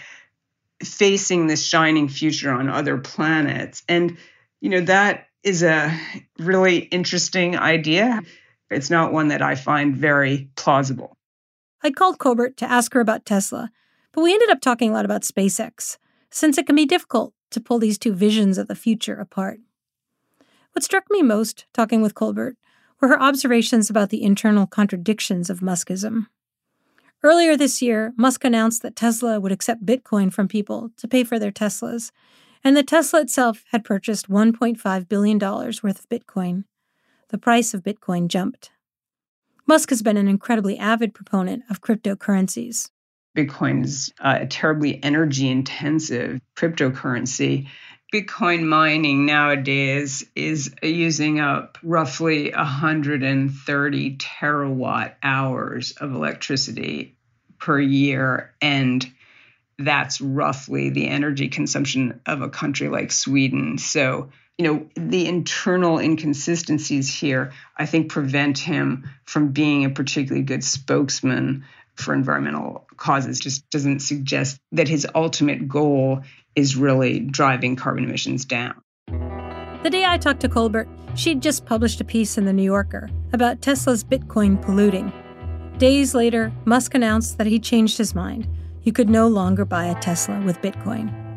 facing 0.84 1.48
this 1.48 1.66
shining 1.66 2.08
future 2.08 2.52
on 2.52 2.70
other 2.70 2.98
planets. 2.98 3.84
And, 3.88 4.18
you 4.62 4.70
know, 4.70 4.82
that 4.82 5.28
is 5.44 5.64
a 5.64 5.98
really 6.38 6.78
interesting 6.78 7.58
idea. 7.58 8.22
It's 8.70 8.90
not 8.90 9.12
one 9.14 9.30
that 9.30 9.42
I 9.42 9.56
find 9.56 9.96
very 9.96 10.50
plausible. 10.56 11.18
I 11.84 11.92
called 11.92 12.18
Kolbert 12.18 12.58
to 12.58 12.70
ask 12.70 12.94
her 12.94 13.00
about 13.00 13.26
Tesla 13.26 13.72
but 14.12 14.22
we 14.22 14.34
ended 14.34 14.50
up 14.50 14.62
talking 14.62 14.92
a 14.92 14.94
lot 14.94 15.06
about 15.06 15.22
SpaceX, 15.22 15.98
since 16.30 16.58
it 16.58 16.66
can 16.66 16.76
be 16.76 16.86
difficult 16.86 17.34
to 17.52 17.62
pull 17.62 17.80
these 17.80 17.98
two 17.98 18.14
visions 18.14 18.58
of 18.58 18.68
the 18.68 18.76
future 18.76 19.16
apart. 19.16 19.60
What 20.74 20.84
struck 20.84 21.06
me 21.10 21.22
most, 21.22 21.66
talking 21.74 22.02
with 22.02 22.16
Kolbert 22.16 22.56
were 23.00 23.08
her 23.08 23.22
observations 23.22 23.90
about 23.90 24.10
the 24.10 24.24
internal 24.24 24.68
contradictions 24.68 25.50
of 25.50 25.62
Muskism. 25.62 26.28
Earlier 27.24 27.58
this 27.58 27.82
year, 27.82 28.14
Musk 28.18 28.44
announced 28.44 28.82
that 28.82 28.96
Tesla 28.96 29.40
would 29.40 29.52
accept 29.52 29.86
Bitcoin 29.86 30.32
from 30.32 30.48
people 30.48 30.92
to 30.98 31.08
pay 31.08 31.24
for 31.24 31.38
their 31.38 31.52
Teslas, 31.52 32.12
and 32.64 32.76
that 32.76 32.88
Tesla 32.88 33.22
itself 33.22 33.64
had 33.72 33.84
purchased 33.84 34.30
$1.5 34.30 35.10
billion 35.10 35.40
worth 35.40 35.84
of 35.84 36.10
Bitcoin. 36.10 36.66
The 37.30 37.38
price 37.38 37.74
of 37.74 37.84
Bitcoin 37.84 38.28
jumped. 38.28 38.72
Musk 39.70 39.92
has 39.92 40.02
been 40.02 40.18
an 40.18 40.28
incredibly 40.28 40.80
avid 40.80 41.14
proponent 41.14 41.62
of 41.70 41.80
cryptocurrencies. 41.80 42.90
Bitcoin 43.38 43.86
is 43.86 44.12
uh, 44.20 44.40
a 44.42 44.48
terribly 44.48 45.00
energy 45.04 45.48
intensive 45.48 46.42
cryptocurrency. 46.56 47.68
Bitcoin 48.12 48.64
mining 48.64 49.28
nowadays 49.28 50.26
is 50.36 50.74
using 50.82 51.40
up 51.40 51.78
roughly 51.84 52.50
130 52.50 54.18
terawatt 54.18 55.14
hours 55.22 55.92
of 55.92 56.16
electricity 56.16 57.16
per 57.60 57.80
year. 57.80 58.52
And 58.60 59.06
that's 59.78 60.20
roughly 60.20 60.90
the 60.90 61.08
energy 61.08 61.48
consumption 61.48 62.22
of 62.26 62.42
a 62.42 62.50
country 62.50 62.90
like 62.90 63.12
Sweden. 63.12 63.78
So, 63.78 64.32
you 64.60 64.66
know, 64.66 64.86
the 64.96 65.26
internal 65.26 66.00
inconsistencies 66.00 67.10
here, 67.10 67.54
I 67.78 67.86
think, 67.86 68.12
prevent 68.12 68.58
him 68.58 69.10
from 69.24 69.54
being 69.54 69.86
a 69.86 69.90
particularly 69.90 70.44
good 70.44 70.66
spokesman 70.66 71.64
for 71.96 72.14
environmental 72.14 72.86
causes 72.98 73.40
just 73.40 73.70
doesn't 73.70 74.02
suggest 74.02 74.60
that 74.74 74.90
his 74.90 75.08
ultimate 75.16 75.70
goal 75.70 76.24
is 76.56 76.76
really 76.76 77.22
driving 77.22 77.78
carbon 77.78 78.04
emissions 78.04 78.44
down. 78.44 78.82
The 79.84 79.90
day 79.90 80.04
I 80.04 80.18
talked 80.18 80.42
to 80.42 80.50
Kolbert, 80.50 80.90
she'd 81.16 81.42
just 81.42 81.66
published 81.66 82.02
a 82.02 82.04
piece 82.04 82.38
in 82.38 82.44
The 82.44 82.52
New 82.52 82.64
Yorker 82.64 83.10
about 83.32 83.62
Tesla's 83.62 84.04
Bitcoin 84.04 84.62
polluting. 84.62 85.14
Days 85.78 86.14
later, 86.14 86.52
Musk 86.66 86.96
announced 86.96 87.38
that 87.38 87.48
he 87.48 87.60
changed 87.60 87.98
his 87.98 88.14
mind. 88.14 88.46
You 88.84 88.92
could 88.92 89.10
no 89.10 89.30
longer 89.30 89.64
buy 89.64 89.86
a 89.86 89.98
Tesla 90.02 90.42
with 90.42 90.62
Bitcoin. 90.62 91.29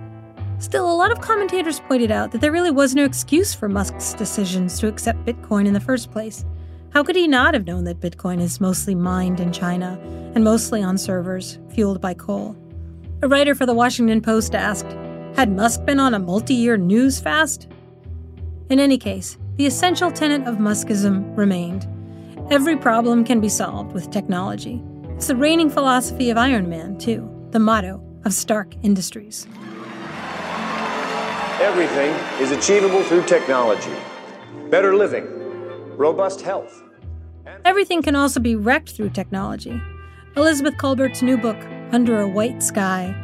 Still, 0.62 0.88
a 0.88 0.94
lot 0.94 1.11
of 1.11 1.20
commentators 1.20 1.81
pointed 1.81 2.12
out 2.12 2.31
that 2.31 2.40
there 2.40 2.53
really 2.53 2.70
was 2.70 2.94
no 2.94 3.05
excuse 3.05 3.53
for 3.53 3.68
Musk's 3.68 4.14
decisions 4.14 4.79
to 4.79 4.87
accept 4.87 5.25
Bitcoin 5.25 5.66
in 5.66 5.72
the 5.72 5.81
first 5.81 6.12
place. 6.12 6.44
How 6.90 7.03
could 7.03 7.16
he 7.16 7.27
not 7.27 7.55
have 7.55 7.66
known 7.66 7.83
that 7.83 7.98
Bitcoin 7.98 8.40
is 8.40 8.61
mostly 8.61 8.94
mined 8.94 9.40
in 9.40 9.53
China 9.53 9.98
and 10.37 10.44
mostly 10.44 10.81
on 10.81 10.98
servers 10.98 11.59
fueled 11.70 12.01
by 12.01 12.14
coal? 12.14 12.57
A 13.22 13.29
writer 13.29 13.57
for 13.57 13.66
the 13.66 13.75
Washington 13.75 14.22
Post 14.22 14.55
asked 14.55 14.92
Had 15.35 15.51
Musk 15.51 15.85
been 15.85 15.98
on 15.98 16.14
a 16.14 16.20
multi 16.20 16.55
year 16.55 16.77
news 16.77 17.18
fast? 17.18 17.66
In 18.70 18.79
any 18.79 18.98
case, 18.98 19.38
the 19.57 19.66
essential 19.66 20.12
tenet 20.12 20.46
of 20.46 20.59
Muskism 20.59 21.37
remained. 21.37 21.88
Every 22.53 22.77
problem 22.77 23.25
can 23.25 23.40
be 23.40 23.48
solved 23.48 23.94
with 23.94 24.12
technology. 24.12 24.81
It's 25.16 25.27
the 25.27 25.35
reigning 25.35 25.70
philosophy 25.70 26.31
of 26.31 26.38
Iron 26.38 26.68
Man, 26.68 26.98
too, 26.98 27.29
the 27.51 27.59
motto 27.59 28.01
of 28.25 28.33
Stark 28.33 28.77
Industries. 28.85 29.48
Everything 31.62 32.11
is 32.42 32.51
achievable 32.51 33.05
through 33.05 33.22
technology. 33.22 33.94
Better 34.68 34.96
living, 34.96 35.25
robust 35.96 36.40
health. 36.40 36.83
Everything 37.64 38.03
can 38.03 38.16
also 38.16 38.40
be 38.40 38.57
wrecked 38.57 38.90
through 38.90 39.11
technology. 39.11 39.81
Elizabeth 40.35 40.77
Kolbert's 40.77 41.22
new 41.22 41.38
book, 41.38 41.57
Under 41.92 42.20
a 42.20 42.27
White 42.27 42.64
Sky, 42.64 43.14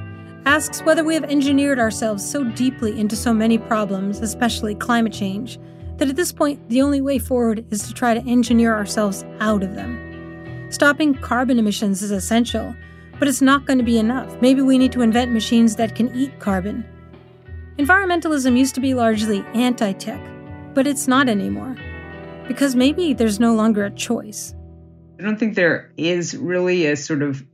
asks 0.46 0.84
whether 0.84 1.02
we 1.02 1.14
have 1.14 1.24
engineered 1.24 1.80
ourselves 1.80 2.24
so 2.24 2.44
deeply 2.44 2.96
into 3.00 3.16
so 3.16 3.34
many 3.34 3.58
problems, 3.58 4.20
especially 4.20 4.76
climate 4.76 5.12
change, 5.12 5.58
that 5.96 6.08
at 6.08 6.14
this 6.14 6.30
point 6.30 6.60
the 6.68 6.80
only 6.80 7.00
way 7.00 7.18
forward 7.18 7.66
is 7.72 7.88
to 7.88 7.92
try 7.92 8.14
to 8.14 8.20
engineer 8.20 8.72
ourselves 8.72 9.24
out 9.40 9.64
of 9.64 9.74
them. 9.74 10.68
Stopping 10.70 11.12
carbon 11.12 11.58
emissions 11.58 12.02
is 12.02 12.12
essential, 12.12 12.72
but 13.18 13.26
it's 13.26 13.42
not 13.42 13.66
going 13.66 13.78
to 13.78 13.84
be 13.84 13.98
enough. 13.98 14.40
Maybe 14.40 14.62
we 14.62 14.78
need 14.78 14.92
to 14.92 15.02
invent 15.02 15.32
machines 15.32 15.74
that 15.74 15.96
can 15.96 16.14
eat 16.14 16.38
carbon. 16.38 16.84
Environmentalism 17.78 18.58
used 18.58 18.74
to 18.74 18.80
be 18.80 18.92
largely 18.92 19.44
anti 19.54 19.92
tech, 19.92 20.20
but 20.74 20.88
it's 20.88 21.06
not 21.06 21.28
anymore. 21.28 21.76
Because 22.48 22.74
maybe 22.74 23.12
there's 23.12 23.38
no 23.38 23.54
longer 23.54 23.84
a 23.84 23.90
choice. 23.90 24.52
I 25.16 25.22
don't 25.22 25.38
think 25.38 25.54
there 25.54 25.92
is 25.96 26.36
really 26.36 26.86
a 26.86 26.96
sort 26.96 27.22
of 27.22 27.46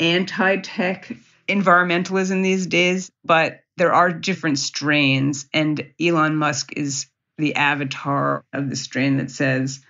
anti 0.00 0.56
tech 0.56 1.12
environmentalism 1.48 2.42
these 2.42 2.66
days, 2.66 3.10
but 3.26 3.60
there 3.76 3.92
are 3.92 4.10
different 4.10 4.58
strains, 4.58 5.46
and 5.52 5.92
Elon 6.00 6.36
Musk 6.36 6.72
is 6.74 7.06
the 7.36 7.54
avatar 7.54 8.46
of 8.54 8.70
the 8.70 8.76
strain 8.76 9.18
that 9.18 9.30
says, 9.30 9.80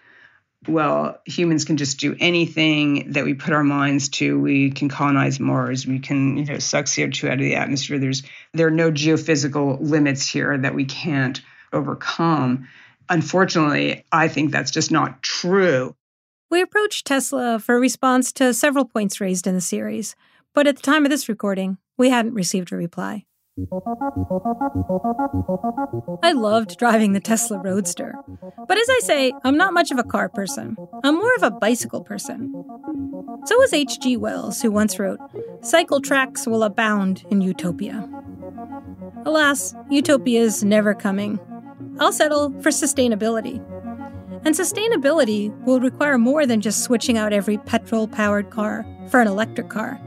well, 0.67 1.21
humans 1.25 1.65
can 1.65 1.77
just 1.77 2.01
do 2.01 2.17
anything 2.19 3.13
that 3.13 3.25
we 3.25 3.35
put 3.35 3.53
our 3.53 3.63
minds 3.63 4.09
to. 4.09 4.39
We 4.39 4.71
can 4.71 4.89
colonize 4.89 5.39
Mars. 5.39 5.87
We 5.87 6.01
can, 6.01 6.37
you 6.37 6.45
know, 6.47 6.59
suck 6.59 6.87
CO2 6.87 7.29
out 7.29 7.35
of 7.35 7.41
the 7.41 7.55
atmosphere. 7.55 7.99
There's 7.99 8.23
there 8.55 8.67
are 8.67 8.73
no 8.73 8.91
geophysical 8.91 9.79
limits 9.81 10.29
here 10.29 10.59
that 10.59 10.75
we 10.75 10.85
can't 10.85 11.41
overcome. 11.73 12.67
Unfortunately, 13.09 14.05
I 14.11 14.29
think 14.29 14.51
that's 14.51 14.71
just 14.71 14.91
not 14.91 15.23
true. 15.23 15.95
We 16.51 16.61
approached 16.61 17.07
Tesla 17.07 17.59
for 17.59 17.77
a 17.77 17.81
response 17.81 18.33
to 18.33 18.53
several 18.53 18.85
points 18.85 19.21
raised 19.21 19.47
in 19.47 19.55
the 19.55 19.61
series, 19.61 20.17
but 20.55 20.67
at 20.67 20.77
the 20.77 20.83
time 20.83 21.05
of 21.05 21.11
this 21.11 21.29
recording, 21.29 21.79
we 21.97 22.11
hadn't 22.11 22.35
received 22.35 22.73
a 22.73 22.77
reply. 22.77 23.27
I 26.23 26.33
loved 26.33 26.79
driving 26.79 27.13
the 27.13 27.21
Tesla 27.21 27.59
Roadster. 27.59 28.15
But 28.69 28.79
as 28.79 28.89
I 28.89 29.01
say, 29.03 29.33
I'm 29.45 29.57
not 29.57 29.73
much 29.73 29.91
of 29.91 29.99
a 29.99 30.05
car 30.05 30.29
person. 30.29 30.77
I'm 31.03 31.17
more 31.17 31.35
of 31.37 31.43
a 31.43 31.51
bicycle 31.51 32.05
person. 32.05 32.53
So 33.47 33.59
was 33.59 33.73
H.G. 33.73 34.17
Wells, 34.17 34.63
who 34.63 34.71
once 34.71 34.99
wrote, 34.99 35.19
Cycle 35.61 36.01
tracks 36.01 36.47
will 36.47 36.63
abound 36.63 37.25
in 37.31 37.41
utopia. 37.41 38.09
Alas, 39.25 39.75
utopia 39.91 40.41
is 40.41 40.63
never 40.63 40.95
coming. 40.95 41.41
I'll 41.99 42.13
settle 42.13 42.51
for 42.63 42.71
sustainability. 42.71 43.61
And 44.45 44.55
sustainability 44.55 45.51
will 45.65 45.81
require 45.81 46.17
more 46.17 46.47
than 46.47 46.61
just 46.61 46.85
switching 46.85 47.19
out 47.19 47.33
every 47.33 47.59
petrol 47.59 48.07
powered 48.07 48.51
car 48.51 48.87
for 49.11 49.21
an 49.21 49.27
electric 49.27 49.69
car. 49.69 50.01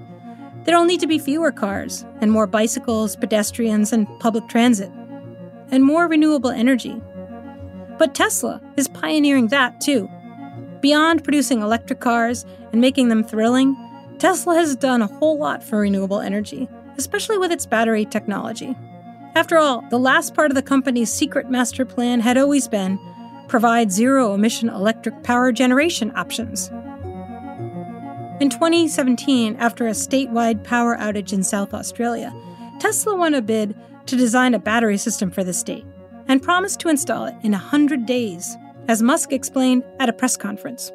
There'll 0.63 0.85
need 0.85 0.99
to 0.99 1.07
be 1.07 1.17
fewer 1.17 1.51
cars, 1.51 2.05
and 2.21 2.31
more 2.31 2.47
bicycles, 2.47 3.15
pedestrians, 3.15 3.91
and 3.91 4.07
public 4.19 4.47
transit, 4.47 4.91
and 5.71 5.83
more 5.83 6.07
renewable 6.07 6.51
energy. 6.51 7.01
But 7.97 8.13
Tesla 8.13 8.61
is 8.77 8.87
pioneering 8.87 9.47
that 9.47 9.81
too. 9.81 10.09
Beyond 10.81 11.23
producing 11.23 11.61
electric 11.61 11.99
cars 11.99 12.45
and 12.71 12.81
making 12.81 13.09
them 13.09 13.23
thrilling, 13.23 13.75
Tesla 14.19 14.55
has 14.55 14.75
done 14.75 15.01
a 15.01 15.07
whole 15.07 15.37
lot 15.37 15.63
for 15.63 15.79
renewable 15.79 16.19
energy, 16.19 16.67
especially 16.97 17.37
with 17.37 17.51
its 17.51 17.65
battery 17.65 18.05
technology. 18.05 18.75
After 19.33 19.57
all, 19.57 19.81
the 19.89 19.99
last 19.99 20.33
part 20.35 20.51
of 20.51 20.55
the 20.55 20.61
company's 20.61 21.11
secret 21.11 21.49
master 21.49 21.85
plan 21.85 22.19
had 22.19 22.37
always 22.37 22.67
been 22.67 22.99
provide 23.47 23.91
zero 23.91 24.33
emission 24.33 24.69
electric 24.69 25.23
power 25.23 25.51
generation 25.51 26.11
options. 26.15 26.69
In 28.41 28.49
2017, 28.49 29.57
after 29.57 29.85
a 29.85 29.91
statewide 29.91 30.63
power 30.63 30.97
outage 30.97 31.31
in 31.31 31.43
South 31.43 31.75
Australia, 31.75 32.33
Tesla 32.79 33.15
won 33.15 33.35
a 33.35 33.41
bid 33.41 33.75
to 34.07 34.15
design 34.15 34.55
a 34.55 34.59
battery 34.59 34.97
system 34.97 35.29
for 35.29 35.43
the 35.43 35.53
state 35.53 35.85
and 36.27 36.41
promised 36.41 36.79
to 36.79 36.89
install 36.89 37.25
it 37.25 37.35
in 37.43 37.51
100 37.51 38.07
days, 38.07 38.57
as 38.87 39.03
Musk 39.03 39.31
explained 39.31 39.83
at 39.99 40.09
a 40.09 40.13
press 40.13 40.37
conference. 40.37 40.91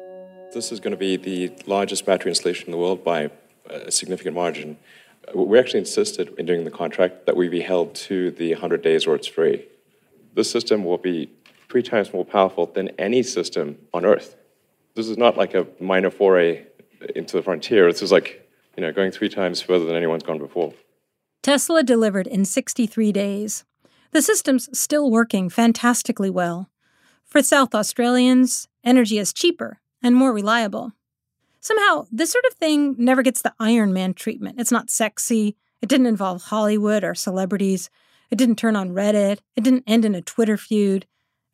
This 0.53 0.73
is 0.73 0.81
going 0.81 0.91
to 0.91 0.97
be 0.97 1.15
the 1.15 1.53
largest 1.65 2.05
battery 2.05 2.31
installation 2.31 2.65
in 2.65 2.71
the 2.73 2.77
world 2.77 3.05
by 3.05 3.29
a 3.69 3.91
significant 3.91 4.35
margin. 4.35 4.77
We 5.33 5.57
actually 5.57 5.79
insisted 5.79 6.37
in 6.37 6.45
doing 6.45 6.65
the 6.65 6.69
contract 6.69 7.27
that 7.27 7.37
we 7.37 7.47
be 7.47 7.61
held 7.61 7.95
to 7.95 8.31
the 8.31 8.51
100 8.55 8.81
days 8.81 9.07
or 9.07 9.15
it's 9.15 9.25
free. 9.25 9.63
This 10.33 10.51
system 10.51 10.83
will 10.83 10.97
be 10.97 11.31
three 11.69 11.81
times 11.81 12.11
more 12.11 12.25
powerful 12.25 12.65
than 12.65 12.89
any 12.99 13.23
system 13.23 13.77
on 13.93 14.03
Earth. 14.03 14.35
This 14.95 15.07
is 15.07 15.17
not 15.17 15.37
like 15.37 15.53
a 15.53 15.65
minor 15.79 16.09
foray 16.09 16.66
into 17.15 17.37
the 17.37 17.43
frontier. 17.43 17.91
This 17.91 18.01
is 18.01 18.11
like, 18.11 18.47
you 18.75 18.81
know, 18.81 18.91
going 18.91 19.11
three 19.11 19.29
times 19.29 19.61
further 19.61 19.85
than 19.85 19.95
anyone's 19.95 20.23
gone 20.23 20.39
before. 20.39 20.73
Tesla 21.43 21.83
delivered 21.83 22.27
in 22.27 22.45
63 22.45 23.11
days. 23.11 23.63
The 24.11 24.21
system's 24.21 24.69
still 24.77 25.09
working 25.09 25.49
fantastically 25.49 26.29
well. 26.29 26.69
For 27.25 27.41
South 27.41 27.75
Australians, 27.75 28.67
energy 28.83 29.17
is 29.17 29.33
cheaper 29.33 29.79
and 30.01 30.15
more 30.15 30.33
reliable. 30.33 30.93
Somehow, 31.59 32.07
this 32.11 32.31
sort 32.31 32.45
of 32.45 32.53
thing 32.53 32.95
never 32.97 33.21
gets 33.21 33.41
the 33.41 33.53
Iron 33.59 33.91
Man 33.91 34.13
treatment. 34.13 34.59
It's 34.59 34.71
not 34.71 34.89
sexy. 34.89 35.57
It 35.81 35.89
didn't 35.89 36.05
involve 36.07 36.43
Hollywood 36.43 37.03
or 37.03 37.13
celebrities. 37.13 37.89
It 38.31 38.37
didn't 38.37 38.57
turn 38.57 38.75
on 38.75 38.91
Reddit. 38.91 39.39
It 39.55 39.63
didn't 39.63 39.83
end 39.87 40.05
in 40.05 40.15
a 40.15 40.21
Twitter 40.21 40.57
feud. 40.57 41.05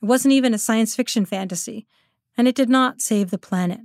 It 0.02 0.06
wasn't 0.06 0.34
even 0.34 0.54
a 0.54 0.60
science 0.60 0.96
fiction 0.96 1.26
fantasy. 1.26 1.88
And 2.38 2.48
it 2.48 2.56
did 2.56 2.70
not 2.70 3.02
save 3.02 3.32
the 3.32 3.38
planet. 3.38 3.80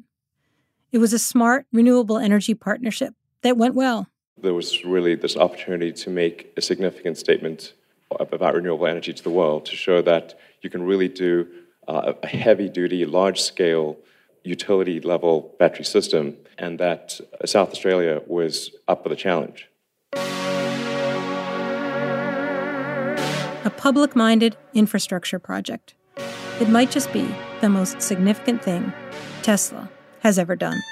It 0.90 0.98
was 0.98 1.12
a 1.12 1.18
smart, 1.18 1.66
renewable 1.70 2.16
energy 2.16 2.55
partnership 2.55 3.12
that 3.42 3.59
went 3.59 3.74
well. 3.74 4.07
There 4.40 4.55
was 4.55 4.85
really 4.85 5.16
this 5.16 5.37
opportunity 5.37 5.92
to 5.92 6.09
make 6.09 6.51
a 6.57 6.62
significant 6.62 7.18
statement 7.18 7.74
about 8.11 8.55
renewable 8.55 8.87
energy 8.87 9.12
to 9.12 9.22
the 9.22 9.29
world 9.31 9.66
to 9.66 9.77
show 9.77 10.01
that 10.03 10.38
you 10.62 10.70
can 10.70 10.83
really 10.83 11.09
do 11.09 11.46
uh, 11.87 12.14
a 12.22 12.27
heavy 12.27 12.70
duty, 12.70 13.05
large 13.05 13.42
scale, 13.42 13.98
utility 14.44 14.98
level 15.01 15.55
battery 15.59 15.85
system, 15.85 16.37
and 16.57 16.81
that 16.81 17.20
South 17.44 17.70
Australia 17.70 18.22
was 18.27 18.70
up 18.87 19.03
for 19.03 19.11
the 19.11 19.16
challenge. 19.16 19.68
A 23.64 23.72
public 23.77 24.16
minded 24.16 24.57
infrastructure 24.72 25.38
project. 25.38 25.94
It 26.61 26.70
might 26.70 26.90
just 26.90 27.12
be 27.12 27.29
the 27.61 27.68
most 27.68 28.01
significant 28.01 28.62
thing 28.62 28.94
Tesla 29.42 29.90
has 30.20 30.38
ever 30.38 30.57
done. 30.57 30.83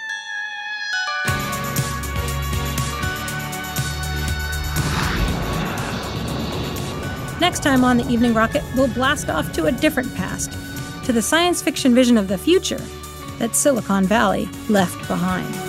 Next 7.40 7.62
time 7.62 7.84
on 7.84 7.98
the 7.98 8.06
Evening 8.08 8.32
Rocket, 8.32 8.62
we'll 8.74 8.88
blast 8.88 9.28
off 9.28 9.52
to 9.52 9.66
a 9.66 9.72
different 9.72 10.14
past, 10.14 10.52
to 11.04 11.12
the 11.12 11.22
science 11.22 11.60
fiction 11.62 11.94
vision 11.94 12.16
of 12.16 12.28
the 12.28 12.38
future 12.38 12.80
that 13.38 13.54
Silicon 13.54 14.04
Valley 14.04 14.48
left 14.68 15.06
behind. 15.06 15.65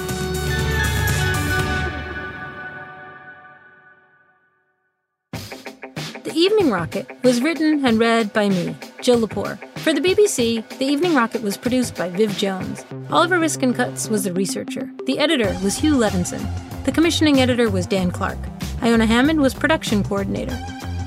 Evening 6.58 6.74
Rocket 6.74 7.08
was 7.22 7.40
written 7.40 7.86
and 7.86 8.00
read 8.00 8.34
by 8.34 8.50
me, 8.50 8.76
Jill 9.02 9.20
Lepore. 9.20 9.60
For 9.78 9.94
the 9.94 10.02
BBC, 10.02 10.68
The 10.80 10.86
Evening 10.86 11.14
Rocket 11.14 11.44
was 11.44 11.56
produced 11.56 11.94
by 11.94 12.10
Viv 12.10 12.36
Jones. 12.36 12.84
Oliver 13.12 13.38
Riskenkutz 13.38 14.10
was 14.10 14.24
the 14.24 14.34
researcher. 14.34 14.90
The 15.06 15.20
editor 15.20 15.56
was 15.64 15.78
Hugh 15.78 15.94
Levinson. 15.94 16.44
The 16.84 16.92
commissioning 16.92 17.42
editor 17.42 17.70
was 17.70 17.86
Dan 17.86 18.10
Clark. 18.10 18.40
Iona 18.82 19.06
Hammond 19.06 19.40
was 19.40 19.54
production 19.54 20.04
coordinator. 20.04 20.58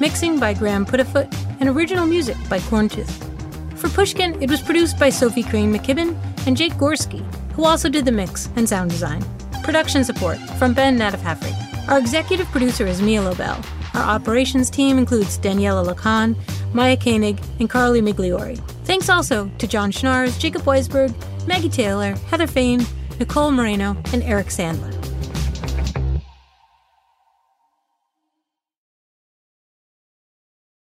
Mixing 0.00 0.38
by 0.38 0.54
Graham 0.54 0.86
Puddifoot 0.86 1.26
and 1.58 1.68
original 1.68 2.06
music 2.06 2.36
by 2.48 2.60
Corntooth. 2.60 3.10
For 3.76 3.88
Pushkin, 3.88 4.40
it 4.40 4.48
was 4.48 4.62
produced 4.62 5.00
by 5.00 5.10
Sophie 5.10 5.42
Crane 5.42 5.74
McKibben 5.74 6.16
and 6.46 6.56
Jake 6.56 6.74
Gorski, 6.74 7.24
who 7.54 7.64
also 7.64 7.88
did 7.88 8.04
the 8.04 8.12
mix 8.12 8.48
and 8.54 8.68
sound 8.68 8.92
design. 8.92 9.24
Production 9.64 10.04
support 10.04 10.38
from 10.60 10.74
Ben 10.74 10.96
Naddaff-Hafrey. 10.96 11.88
Our 11.88 11.98
executive 11.98 12.46
producer 12.52 12.86
is 12.86 13.02
Mia 13.02 13.20
Lobel. 13.20 13.60
Our 13.94 14.02
operations 14.02 14.70
team 14.70 14.98
includes 14.98 15.36
Daniella 15.38 15.94
Lakhan, 15.94 16.36
Maya 16.72 16.96
Koenig, 16.96 17.40
and 17.58 17.68
Carly 17.68 18.00
Migliori. 18.00 18.58
Thanks 18.84 19.08
also 19.08 19.50
to 19.58 19.66
John 19.66 19.90
Schnaars, 19.90 20.38
Jacob 20.38 20.62
Weisberg, 20.62 21.14
Maggie 21.46 21.68
Taylor, 21.68 22.14
Heather 22.28 22.46
Fain, 22.46 22.86
Nicole 23.18 23.50
Moreno, 23.50 23.96
and 24.12 24.22
Eric 24.22 24.46
Sandler. 24.46 24.99